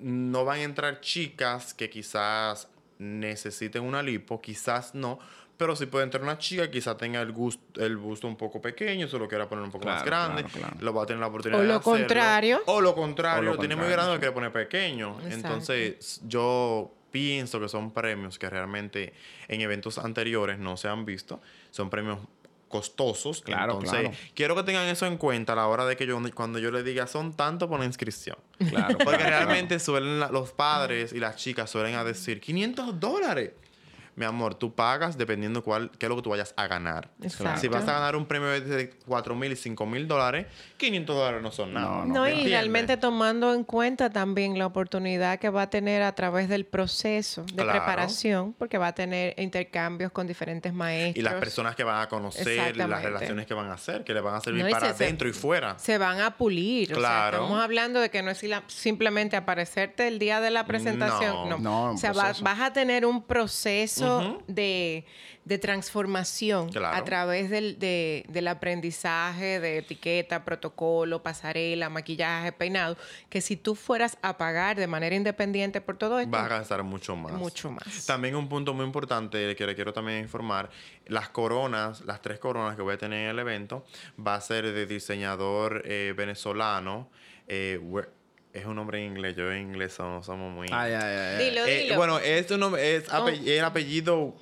no 0.00 0.44
van 0.44 0.58
a 0.60 0.62
entrar 0.62 1.00
chicas 1.00 1.74
que 1.74 1.88
quizás 1.90 2.68
necesiten 2.98 3.82
una 3.84 4.02
lipo, 4.02 4.40
quizás 4.40 4.94
no, 4.94 5.18
pero 5.56 5.74
sí 5.74 5.86
puede 5.86 6.04
entrar 6.04 6.22
una 6.22 6.38
chica 6.38 6.64
que 6.66 6.70
quizás 6.72 6.96
tenga 6.96 7.20
el, 7.20 7.34
gust- 7.34 7.58
el 7.76 7.96
busto 7.96 8.26
un 8.28 8.36
poco 8.36 8.60
pequeño, 8.60 9.08
se 9.08 9.18
lo 9.18 9.26
quiera 9.26 9.48
poner 9.48 9.64
un 9.64 9.70
poco 9.72 9.86
más 9.86 10.04
grande, 10.04 10.44
claro, 10.44 10.58
claro. 10.68 10.76
lo 10.84 10.94
va 10.94 11.02
a 11.02 11.06
tener 11.06 11.20
la 11.20 11.26
oportunidad 11.28 11.60
O 11.60 11.62
de 11.62 11.68
lo 11.68 11.74
hacerlo. 11.76 11.98
contrario. 11.98 12.60
O 12.66 12.80
lo 12.80 12.94
contrario, 12.94 13.40
O 13.40 13.44
lo 13.44 13.52
lo 13.54 13.58
tiene 13.58 13.74
muy 13.74 13.84
contrario, 13.86 13.96
grande, 13.96 14.12
sí. 14.12 14.14
lo 14.16 14.20
quiere 14.20 14.34
poner 14.34 14.52
pequeño. 14.52 15.16
Exacto. 15.20 15.34
Entonces, 15.34 16.20
yo 16.28 16.92
pienso 17.10 17.60
que 17.60 17.68
son 17.68 17.92
premios 17.92 18.38
que 18.38 18.48
realmente 18.50 19.12
en 19.48 19.60
eventos 19.60 19.98
anteriores 19.98 20.58
no 20.58 20.76
se 20.76 20.88
han 20.88 21.04
visto, 21.04 21.40
son 21.70 21.90
premios 21.90 22.18
costosos. 22.68 23.40
Claro, 23.40 23.74
Entonces, 23.74 24.00
claro. 24.00 24.16
quiero 24.34 24.54
que 24.56 24.62
tengan 24.62 24.86
eso 24.88 25.06
en 25.06 25.16
cuenta 25.16 25.54
a 25.54 25.56
la 25.56 25.66
hora 25.66 25.86
de 25.86 25.96
que 25.96 26.06
yo, 26.06 26.20
cuando 26.34 26.58
yo 26.58 26.70
les 26.70 26.84
diga 26.84 27.06
son 27.06 27.34
tanto 27.34 27.68
por 27.68 27.80
la 27.80 27.86
inscripción. 27.86 28.36
Claro, 28.68 28.98
Porque 28.98 29.24
claro, 29.24 29.46
realmente 29.46 29.78
suelen, 29.78 30.20
los 30.20 30.52
padres 30.52 31.12
y 31.12 31.18
las 31.18 31.36
chicas 31.36 31.70
suelen 31.70 31.94
a 31.94 32.04
decir 32.04 32.40
500 32.40 33.00
dólares. 33.00 33.52
Mi 34.18 34.24
amor, 34.24 34.56
tú 34.56 34.74
pagas 34.74 35.16
dependiendo 35.16 35.62
cuál, 35.62 35.92
qué 35.96 36.06
es 36.06 36.10
lo 36.10 36.16
que 36.16 36.22
tú 36.22 36.30
vayas 36.30 36.52
a 36.56 36.66
ganar. 36.66 37.08
Exacto. 37.22 37.60
Si 37.60 37.68
vas 37.68 37.86
a 37.86 37.92
ganar 37.92 38.16
un 38.16 38.26
premio 38.26 38.48
de 38.48 38.90
4 39.06 39.36
mil 39.36 39.52
y 39.52 39.56
5 39.56 39.86
mil 39.86 40.08
dólares, 40.08 40.46
500 40.76 41.14
dólares 41.16 41.40
no 41.42 41.52
son 41.52 41.72
nada. 41.72 42.04
No, 42.04 42.06
No, 42.06 42.26
y 42.26 42.30
¿Entiendes? 42.30 42.50
realmente 42.52 42.96
tomando 42.96 43.54
en 43.54 43.62
cuenta 43.62 44.10
también 44.10 44.58
la 44.58 44.66
oportunidad 44.66 45.38
que 45.38 45.50
va 45.50 45.62
a 45.62 45.70
tener 45.70 46.02
a 46.02 46.12
través 46.16 46.48
del 46.48 46.66
proceso 46.66 47.42
de 47.44 47.52
Claro. 47.62 47.70
preparación, 47.70 48.54
porque 48.54 48.76
va 48.76 48.88
a 48.88 48.92
tener 48.94 49.34
intercambios 49.38 50.10
con 50.10 50.26
diferentes 50.26 50.72
maestros. 50.74 51.16
Y 51.16 51.22
las 51.22 51.34
personas 51.34 51.76
que 51.76 51.84
van 51.84 52.02
a 52.02 52.08
conocer, 52.08 52.76
las 52.76 53.02
relaciones 53.02 53.46
que 53.46 53.54
van 53.54 53.70
a 53.70 53.74
hacer, 53.74 54.02
que 54.02 54.14
le 54.14 54.20
van 54.20 54.34
a 54.34 54.40
servir 54.40 54.64
No, 54.64 54.70
para 54.72 54.88
se- 54.90 54.94
se- 54.98 55.04
adentro 55.04 55.28
y 55.28 55.32
fuera. 55.32 55.78
se 55.78 55.96
van 55.96 56.20
a 56.20 56.36
pulir. 56.36 56.90
O 56.92 56.96
sea, 56.96 57.08
Claro. 57.08 57.36
estamos 57.36 57.62
hablando 57.62 58.00
de 58.00 58.10
que 58.10 58.20
no 58.22 58.32
es 58.32 58.42
simplemente 58.66 59.36
aparecerte 59.36 60.08
el 60.08 60.18
día 60.18 60.40
de 60.40 60.50
la 60.50 60.66
presentación. 60.66 61.48
No. 61.48 61.58
No. 61.58 61.92
O 61.92 61.96
sea, 61.96 62.12
va- 62.12 62.32
vas 62.42 62.60
a 62.60 62.72
tener 62.72 63.06
un 63.06 63.22
proceso 63.22 64.07
proceso 64.16 64.42
de, 64.48 65.04
de 65.44 65.58
transformación 65.58 66.68
Claro. 66.70 66.96
a 66.96 67.04
través 67.04 67.50
del, 67.50 67.78
de- 67.78 68.24
del 68.28 68.48
aprendizaje 68.48 69.60
de 69.60 69.78
etiqueta, 69.78 70.44
protocolo, 70.44 71.22
pasarela, 71.22 71.88
maquillaje, 71.88 72.52
peinado, 72.52 72.96
que 73.28 73.40
si 73.40 73.56
tú 73.56 73.74
fueras 73.74 74.18
a 74.22 74.36
pagar 74.38 74.76
de 74.76 74.86
manera 74.86 75.14
independiente 75.16 75.80
por 75.80 75.96
todo 75.96 76.18
esto, 76.20 76.30
Vas 76.30 76.44
a 76.46 76.48
gastar 76.58 76.82
mucho 76.82 77.16
más. 77.16 77.32
mucho 77.32 77.70
más. 77.70 78.06
También 78.06 78.36
un 78.36 78.48
punto 78.48 78.74
muy 78.74 78.84
importante 78.84 79.54
que 79.56 79.66
le 79.66 79.74
quiero 79.74 79.92
también 79.92 80.20
informar, 80.20 80.70
las 81.06 81.28
coronas, 81.30 82.02
las 82.02 82.20
tres 82.22 82.38
coronas 82.38 82.76
que 82.76 82.82
voy 82.82 82.94
a 82.94 82.98
tener 82.98 83.24
en 83.24 83.30
el 83.30 83.38
evento, 83.38 83.84
va 84.24 84.34
a 84.34 84.40
ser 84.40 84.72
de 84.72 84.86
diseñador 84.86 85.82
eh, 85.84 86.14
venezolano. 86.16 87.08
eh, 87.46 87.78
es 88.58 88.66
un 88.66 88.76
nombre 88.76 88.98
en 89.04 89.12
inglés, 89.12 89.34
yo 89.36 89.50
en 89.52 89.62
inglés 89.68 89.92
somos, 89.92 90.26
somos 90.26 90.52
muy... 90.52 90.68
Ay, 90.70 90.92
ay, 90.92 91.02
ay, 91.02 91.16
ay. 91.38 91.44
Dilo, 91.50 91.64
Eh, 91.66 91.78
dilo. 91.84 91.96
bueno, 91.96 92.18
es 92.18 92.50
un 92.50 92.60
nombre, 92.60 92.96
es 92.96 93.04
Oh. 93.12 93.26
el 93.28 93.64
apellido 93.64 94.34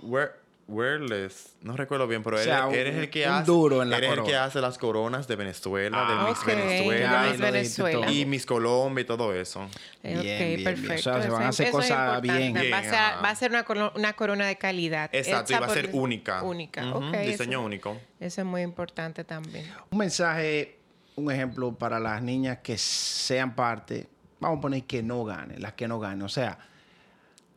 Werles, 0.68 1.54
no 1.62 1.76
recuerdo 1.76 2.08
bien, 2.08 2.24
pero 2.24 2.36
O 2.36 2.38
él- 2.40 2.44
sea, 2.44 2.68
eres 2.72 2.96
el 2.96 3.08
que 3.08 3.24
un 3.24 3.34
hace, 3.34 3.46
duro 3.46 3.82
en 3.84 3.90
la 3.90 3.98
eres 3.98 4.10
el 4.18 4.24
que 4.24 4.34
hace 4.34 4.60
las 4.60 4.78
coronas 4.78 5.28
de 5.28 5.36
Venezuela, 5.36 5.96
Ah, 6.04 6.10
de 6.24 6.28
Miss 6.30 6.40
ok, 6.40 6.46
Venezuela, 6.46 7.20
Miss 7.22 7.30
dijiste 7.32 7.52
Venezuela. 7.52 8.10
y 8.10 8.26
Miss 8.26 8.46
Colombia 8.46 9.02
y 9.02 9.04
todo 9.04 9.32
eso. 9.32 9.68
Bien, 10.02 10.16
ok, 10.18 10.22
bien, 10.24 10.38
bien. 10.56 10.64
perfecto. 10.64 10.94
O 10.94 10.98
sea, 11.14 11.22
se 11.22 11.28
van 11.30 11.42
a 11.42 11.44
Eso- 11.44 11.48
hacer 11.50 11.66
eso 11.68 11.76
cosas 11.76 11.90
importante. 11.90 12.32
bien. 12.38 12.54
Va 12.54 12.58
a 12.58 12.80
Bien, 12.80 12.92
ser, 12.92 13.00
va 13.24 13.30
a 13.30 13.34
ser 13.36 13.50
una, 13.52 13.64
colo- 13.64 13.92
una 13.94 14.12
corona 14.14 14.44
de 14.48 14.58
calidad. 14.58 15.08
Exacto, 15.12 15.52
y 15.52 15.56
va 15.56 15.66
a 15.66 15.70
ser 15.70 15.90
única. 15.92 16.42
Única, 16.42 16.80
eso- 16.80 17.00
Diseño 17.22 17.62
único. 17.62 18.00
Eso 18.18 18.40
es 18.40 18.44
muy 18.46 18.62
importante 18.62 19.22
también. 19.22 19.70
Un 19.90 19.98
mensaje, 19.98 20.75
un 21.16 21.30
ejemplo 21.30 21.72
para 21.72 21.98
las 21.98 22.22
niñas 22.22 22.58
que 22.58 22.78
sean 22.78 23.54
parte, 23.54 24.06
vamos 24.38 24.58
a 24.58 24.60
poner 24.60 24.84
que 24.84 25.02
no 25.02 25.24
ganen, 25.24 25.60
las 25.60 25.72
que 25.72 25.88
no 25.88 25.98
ganen. 25.98 26.22
O 26.22 26.28
sea, 26.28 26.58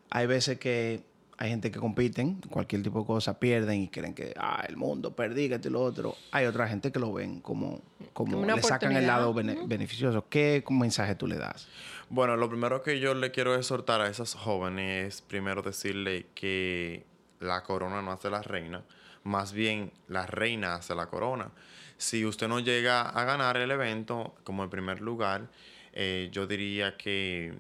hay 0.10 0.26
veces 0.26 0.58
que 0.58 1.04
hay 1.38 1.50
gente 1.52 1.72
que 1.72 1.80
compiten, 1.80 2.42
cualquier 2.50 2.84
tipo 2.84 3.00
de 3.00 3.06
cosa, 3.06 3.40
pierden 3.40 3.84
y 3.84 3.88
creen 3.88 4.14
que, 4.14 4.34
ah, 4.38 4.64
el 4.68 4.76
mundo, 4.76 5.16
perdí, 5.16 5.48
que 5.48 5.56
esto 5.56 5.70
y 5.70 5.72
lo 5.72 5.82
otro. 5.82 6.16
Hay 6.32 6.46
otra 6.46 6.68
gente 6.68 6.92
que 6.92 7.00
lo 7.00 7.14
ven 7.14 7.40
como, 7.40 7.82
como 8.12 8.40
una 8.40 8.56
le 8.56 8.62
sacan 8.62 8.92
el 8.92 9.08
lado 9.08 9.34
beneficioso. 9.34 10.26
¿Qué 10.30 10.64
mensaje 10.70 11.16
tú 11.16 11.28
le 11.28 11.38
das? 11.38 11.70
Bueno, 12.10 12.36
lo 12.36 12.50
primero 12.50 12.82
que 12.82 13.00
yo 13.00 13.14
le 13.14 13.32
quiero 13.32 13.56
exhortar 13.56 14.02
a 14.02 14.10
esas 14.10 14.34
jóvenes 14.34 15.16
es 15.16 15.22
primero 15.22 15.62
decirle 15.62 16.26
que 16.36 17.06
la 17.40 17.64
corona 17.64 18.02
no 18.02 18.12
hace 18.12 18.30
la 18.30 18.42
reina, 18.42 18.84
más 19.24 19.54
bien 19.54 19.94
la 20.08 20.26
reina 20.26 20.76
hace 20.76 20.94
la 20.94 21.06
corona. 21.06 21.52
Si 22.00 22.26
usted 22.26 22.48
no 22.48 22.62
llega 22.62 23.02
a 23.02 23.26
ganar 23.26 23.58
el 23.58 23.72
evento 23.72 24.34
como 24.46 24.64
en 24.64 24.70
primer 24.70 25.02
lugar, 25.02 25.50
eh, 25.92 26.30
yo 26.32 26.48
diría 26.48 26.96
que 26.96 27.54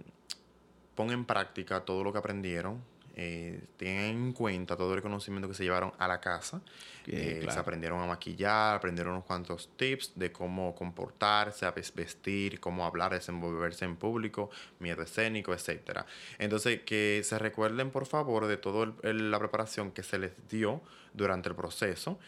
pongan 0.96 1.20
en 1.20 1.26
práctica 1.26 1.82
todo 1.82 2.06
lo 2.06 2.14
que 2.14 2.20
aprendieron, 2.20 2.82
eh, 3.22 3.60
tengan 3.76 4.06
en 4.06 4.32
cuenta 4.32 4.78
todo 4.78 4.94
el 4.94 5.02
conocimiento 5.02 5.50
que 5.50 5.54
se 5.54 5.64
llevaron 5.66 5.92
a 5.98 6.08
la 6.08 6.22
casa. 6.22 6.62
Eh, 7.06 7.40
Se 7.40 7.40
claro. 7.42 7.60
aprendieron 7.60 8.00
a 8.02 8.06
maquillar, 8.06 8.78
aprendieron 8.78 9.12
unos 9.12 9.26
cuantos 9.26 9.70
tips 9.76 10.14
de 10.16 10.32
cómo 10.32 10.74
comportarse, 10.74 11.66
a 11.66 11.72
vestir, 11.72 12.62
cómo 12.62 12.86
hablar, 12.86 13.12
desenvolverse 13.12 13.84
en 13.84 13.98
público, 13.98 14.50
miedo 14.80 15.02
escénico, 15.02 15.54
etcétera. 15.54 16.06
Entonces, 16.38 16.80
que 16.84 17.22
se 17.26 17.38
recuerden, 17.38 17.92
por 17.92 18.06
favor, 18.06 18.48
de 18.48 18.56
toda 18.56 18.94
la 19.04 19.38
preparación 19.38 19.92
que 19.92 20.04
se 20.04 20.18
les 20.18 20.32
dio 20.48 20.82
durante 21.14 21.50
el 21.50 21.56
proceso. 21.56 22.20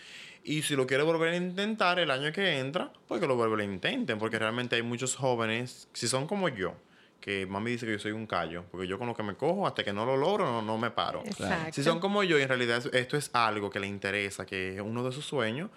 Y 0.44 0.64
si 0.64 0.76
lo 0.76 0.88
quiere 0.88 1.04
volver 1.04 1.30
a 1.30 1.38
intentar 1.38 2.00
el 2.00 2.12
año 2.12 2.34
que 2.34 2.60
entra, 2.60 2.92
pues 3.08 3.22
que 3.22 3.28
lo 3.28 3.38
vuelvan 3.38 3.62
a 3.62 3.64
intenten, 3.64 4.20
porque 4.20 4.38
realmente 4.40 4.76
hay 4.76 4.82
muchos 4.82 5.16
jóvenes, 5.16 5.88
si 5.94 6.10
son 6.10 6.28
como 6.28 6.50
yo, 6.50 6.74
que 7.22 7.46
mami 7.46 7.72
dice 7.72 7.86
que 7.86 7.92
yo 7.94 8.00
soy 8.00 8.12
un 8.12 8.26
callo, 8.28 8.66
porque 8.72 8.88
yo 8.88 8.98
con 8.98 9.08
lo 9.08 9.14
que 9.16 9.22
me 9.24 9.36
cojo, 9.36 9.68
hasta 9.68 9.84
que 9.84 9.94
no 9.94 10.06
lo 10.06 10.18
logro, 10.18 10.44
no, 10.46 10.62
no 10.62 10.78
me 10.78 10.90
paro. 10.92 11.22
Exacto. 11.24 11.72
Si 11.72 11.84
son 11.84 12.00
como 12.00 12.24
yo 12.24 12.38
y 12.40 12.42
en 12.42 12.48
realidad 12.50 12.80
es- 12.80 12.94
esto 12.94 13.16
es 13.16 13.30
algo 13.34 13.70
que 13.70 13.80
le 13.80 13.88
interesa, 13.88 14.46
que 14.46 14.74
es 14.76 14.82
uno 14.82 15.04
de 15.04 15.12
sus 15.12 15.24
sueños, 15.26 15.70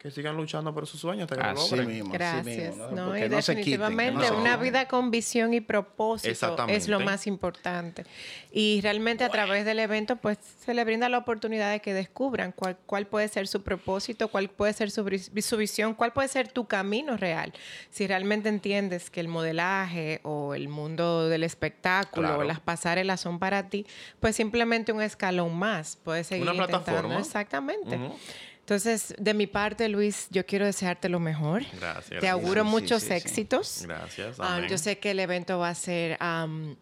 que 0.00 0.10
sigan 0.10 0.34
luchando 0.34 0.72
por 0.72 0.86
sus 0.86 0.98
sueños 0.98 1.24
hasta 1.30 1.36
que 1.36 1.42
lo 1.54 1.60
Así 1.60 1.70
logren. 1.76 1.88
mismo, 1.88 2.08
así 2.08 2.16
Gracias. 2.18 2.46
mismo, 2.74 2.86
No, 2.92 3.18
y 3.18 3.28
no 3.28 3.42
se 3.42 3.54
quiten, 3.56 3.64
que 3.72 3.78
no 3.78 3.84
definitivamente 3.86 4.26
se 4.28 4.32
una 4.32 4.56
vida 4.56 4.88
con 4.88 5.10
visión 5.10 5.52
y 5.52 5.60
propósito 5.60 6.56
es 6.68 6.88
lo 6.88 7.00
más 7.00 7.26
importante. 7.26 8.06
Y 8.50 8.80
realmente 8.80 9.24
a 9.24 9.28
través 9.28 9.66
del 9.66 9.78
evento 9.78 10.16
pues 10.16 10.38
se 10.64 10.72
le 10.72 10.82
brinda 10.84 11.10
la 11.10 11.18
oportunidad 11.18 11.70
de 11.70 11.80
que 11.80 11.92
descubran 11.92 12.52
cuál, 12.52 12.78
cuál 12.86 13.06
puede 13.08 13.28
ser 13.28 13.46
su 13.46 13.60
propósito, 13.62 14.28
cuál 14.28 14.48
puede 14.48 14.72
ser 14.72 14.90
su, 14.90 15.04
vis- 15.04 15.30
su 15.44 15.58
visión, 15.58 15.92
cuál 15.92 16.14
puede 16.14 16.28
ser 16.28 16.48
tu 16.48 16.66
camino 16.66 17.18
real. 17.18 17.52
Si 17.90 18.06
realmente 18.06 18.48
entiendes 18.48 19.10
que 19.10 19.20
el 19.20 19.28
modelaje 19.28 20.20
o 20.22 20.54
el 20.54 20.68
mundo 20.70 21.28
del 21.28 21.44
espectáculo 21.44 22.28
Claro. 22.28 22.40
o 22.40 22.44
las 22.44 22.58
pasarelas 22.60 23.20
son 23.20 23.38
para 23.38 23.68
ti, 23.68 23.84
pues 24.18 24.34
simplemente 24.34 24.92
un 24.92 25.02
escalón 25.02 25.54
más. 25.58 25.98
Puedes 26.02 26.26
seguir 26.28 26.44
Una 26.44 26.52
intentando. 26.54 26.84
plataforma. 26.86 27.18
Exactamente. 27.20 27.98
Entonces, 28.70 29.16
de 29.18 29.34
mi 29.34 29.48
parte, 29.48 29.88
Luis, 29.88 30.28
yo 30.30 30.46
quiero 30.46 30.64
desearte 30.64 31.08
lo 31.08 31.18
mejor. 31.18 31.64
Gracias. 31.80 32.20
Te 32.20 32.28
auguro 32.28 32.64
muchos 32.64 33.02
sí, 33.02 33.08
sí. 33.08 33.14
éxitos. 33.14 33.82
Gracias. 33.84 34.36
Ah, 34.38 34.60
yo 34.70 34.78
sé 34.78 35.00
que 35.00 35.10
el 35.10 35.18
evento 35.18 35.58
va 35.58 35.70
a 35.70 35.74
ser 35.74 36.16
am, 36.20 36.76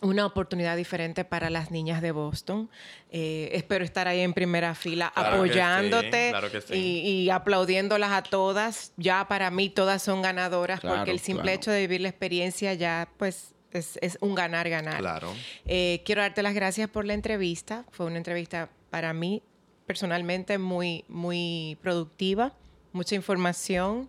una 0.00 0.26
oportunidad 0.26 0.76
diferente 0.76 1.24
para 1.24 1.48
las 1.48 1.70
niñas 1.70 2.02
de 2.02 2.10
Boston. 2.10 2.68
Eh, 3.12 3.48
espero 3.52 3.84
estar 3.84 4.08
ahí 4.08 4.18
en 4.22 4.32
primera 4.34 4.74
fila 4.74 5.12
Claro 5.14 5.28
que 5.30 5.36
apoyándote 5.36 6.24
sí, 6.26 6.30
claro 6.30 6.50
que 6.50 6.60
sí. 6.62 6.74
y, 6.74 7.08
y 7.22 7.30
aplaudiéndolas 7.30 8.10
a 8.10 8.22
todas. 8.24 8.92
Ya 8.96 9.28
para 9.28 9.52
mí 9.52 9.70
todas 9.70 10.02
son 10.02 10.22
ganadoras 10.22 10.80
Claro, 10.80 10.96
porque 10.96 11.12
el 11.12 11.20
simple 11.20 11.42
claro. 11.44 11.56
hecho 11.58 11.70
de 11.70 11.80
vivir 11.82 12.00
la 12.00 12.08
experiencia 12.08 12.74
ya 12.74 13.08
pues 13.18 13.54
es, 13.70 14.00
es 14.02 14.18
un 14.20 14.34
ganar-ganar. 14.34 14.98
Claro. 14.98 15.32
Eh, 15.64 16.02
quiero 16.04 16.22
darte 16.22 16.42
las 16.42 16.54
gracias 16.54 16.90
por 16.90 17.04
la 17.04 17.14
entrevista. 17.14 17.84
Fue 17.92 18.06
una 18.06 18.16
entrevista 18.16 18.68
para 18.90 19.12
mí 19.12 19.44
personalmente 19.90 20.56
muy, 20.56 21.04
muy 21.08 21.76
productiva, 21.82 22.52
mucha 22.92 23.16
información, 23.16 24.08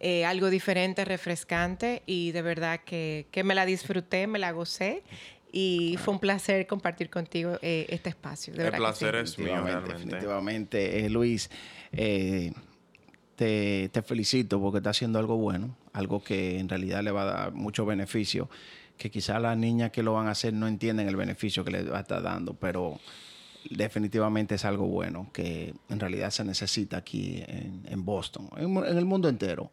eh, 0.00 0.24
algo 0.24 0.50
diferente, 0.50 1.04
refrescante 1.04 2.02
y 2.04 2.32
de 2.32 2.42
verdad 2.42 2.80
que, 2.84 3.28
que 3.30 3.44
me 3.44 3.54
la 3.54 3.64
disfruté, 3.64 4.26
me 4.26 4.40
la 4.40 4.50
gocé 4.50 5.04
y 5.52 5.96
fue 6.02 6.14
un 6.14 6.18
placer 6.18 6.66
compartir 6.66 7.10
contigo 7.10 7.60
eh, 7.62 7.86
este 7.90 8.08
espacio. 8.08 8.52
De 8.54 8.58
El 8.58 8.64
verdad 8.72 8.78
que 8.78 8.82
placer 8.82 9.14
sí. 9.14 9.20
es 9.22 9.38
mío, 9.38 9.46
Definitivamente, 9.46 9.86
realmente. 9.86 10.04
definitivamente. 10.16 11.06
Eh, 11.06 11.10
Luis, 11.10 11.48
eh, 11.92 12.52
te, 13.36 13.88
te 13.92 14.02
felicito 14.02 14.60
porque 14.60 14.78
está 14.78 14.90
haciendo 14.90 15.20
algo 15.20 15.36
bueno, 15.36 15.76
algo 15.92 16.24
que 16.24 16.58
en 16.58 16.68
realidad 16.68 17.04
le 17.04 17.12
va 17.12 17.22
a 17.22 17.26
dar 17.26 17.52
mucho 17.52 17.86
beneficio, 17.86 18.50
que 18.98 19.12
quizás 19.12 19.40
las 19.40 19.56
niñas 19.56 19.92
que 19.92 20.02
lo 20.02 20.12
van 20.14 20.26
a 20.26 20.32
hacer 20.32 20.52
no 20.54 20.66
entienden 20.66 21.06
el 21.06 21.14
beneficio 21.14 21.62
que 21.64 21.70
le 21.70 21.84
va 21.84 21.98
a 21.98 22.00
estar 22.00 22.20
dando, 22.20 22.54
pero 22.54 22.98
definitivamente 23.68 24.54
es 24.54 24.64
algo 24.64 24.86
bueno 24.86 25.30
que 25.32 25.74
en 25.88 26.00
realidad 26.00 26.30
se 26.30 26.44
necesita 26.44 26.98
aquí 26.98 27.42
en, 27.46 28.04
Boston, 28.04 28.48
en, 28.56 28.76
en 28.76 28.98
el 28.98 29.04
mundo 29.04 29.28
entero. 29.28 29.70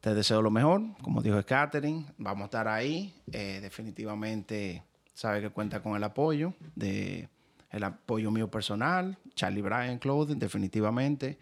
Te 0.00 0.14
deseo 0.14 0.40
lo 0.40 0.50
mejor, 0.50 0.82
como 1.02 1.20
dijo 1.20 1.42
Catherine, 1.44 2.06
vamos 2.16 2.42
a 2.42 2.44
estar 2.44 2.68
ahí. 2.68 3.12
Eh, 3.32 3.58
definitivamente 3.60 4.84
sabe 5.12 5.40
que 5.40 5.50
cuenta 5.50 5.82
con 5.82 5.96
el 5.96 6.04
apoyo 6.04 6.54
de 6.76 7.28
el 7.70 7.82
apoyo 7.82 8.30
mío 8.30 8.50
personal, 8.50 9.18
Charlie 9.34 9.62
Bryan 9.62 9.98
Clothing, 9.98 10.38
definitivamente. 10.38 11.38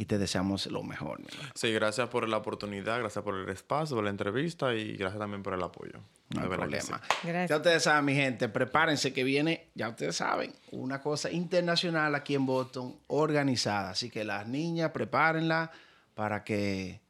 Y 0.00 0.04
te 0.04 0.16
deseamos 0.16 0.66
lo 0.66 0.84
mejor. 0.84 1.20
Sí, 1.54 1.72
gracias 1.72 2.08
por 2.08 2.28
la 2.28 2.36
oportunidad, 2.36 3.00
gracias 3.00 3.24
por 3.24 3.34
el 3.34 3.48
espacio, 3.48 3.96
por 3.96 4.04
la 4.04 4.10
entrevista 4.10 4.72
y 4.72 4.96
gracias 4.96 5.18
también 5.18 5.42
por 5.42 5.54
el 5.54 5.62
apoyo. 5.62 5.98
No 6.30 6.42
hay 6.42 6.48
problema. 6.48 7.00
Gracias. 7.24 7.50
Ya 7.50 7.56
ustedes 7.56 7.82
saben, 7.82 8.04
mi 8.04 8.14
gente, 8.14 8.48
prepárense 8.48 9.12
que 9.12 9.24
viene, 9.24 9.70
ya 9.74 9.88
ustedes 9.88 10.14
saben, 10.14 10.54
una 10.70 11.00
cosa 11.00 11.32
internacional 11.32 12.14
aquí 12.14 12.36
en 12.36 12.46
Boston, 12.46 12.96
organizada. 13.08 13.90
Así 13.90 14.08
que 14.08 14.22
las 14.22 14.46
niñas, 14.46 14.92
prepárenla 14.92 15.72
para 16.14 16.44
que, 16.44 17.00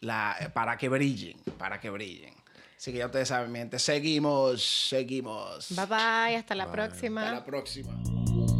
la, 0.00 0.50
para 0.52 0.76
que 0.76 0.90
brillen, 0.90 1.38
para 1.56 1.80
que 1.80 1.88
brillen. 1.88 2.34
Así 2.76 2.92
que 2.92 2.98
ya 2.98 3.06
ustedes 3.06 3.28
saben, 3.28 3.50
mi 3.50 3.60
gente, 3.60 3.78
seguimos, 3.78 4.62
seguimos. 4.90 5.68
Bye 5.70 5.86
bye, 5.86 6.36
hasta 6.36 6.54
la 6.54 6.66
Bye. 6.66 6.74
próxima. 6.74 7.22
Hasta 7.22 7.34
la 7.36 7.44
próxima. 7.46 8.53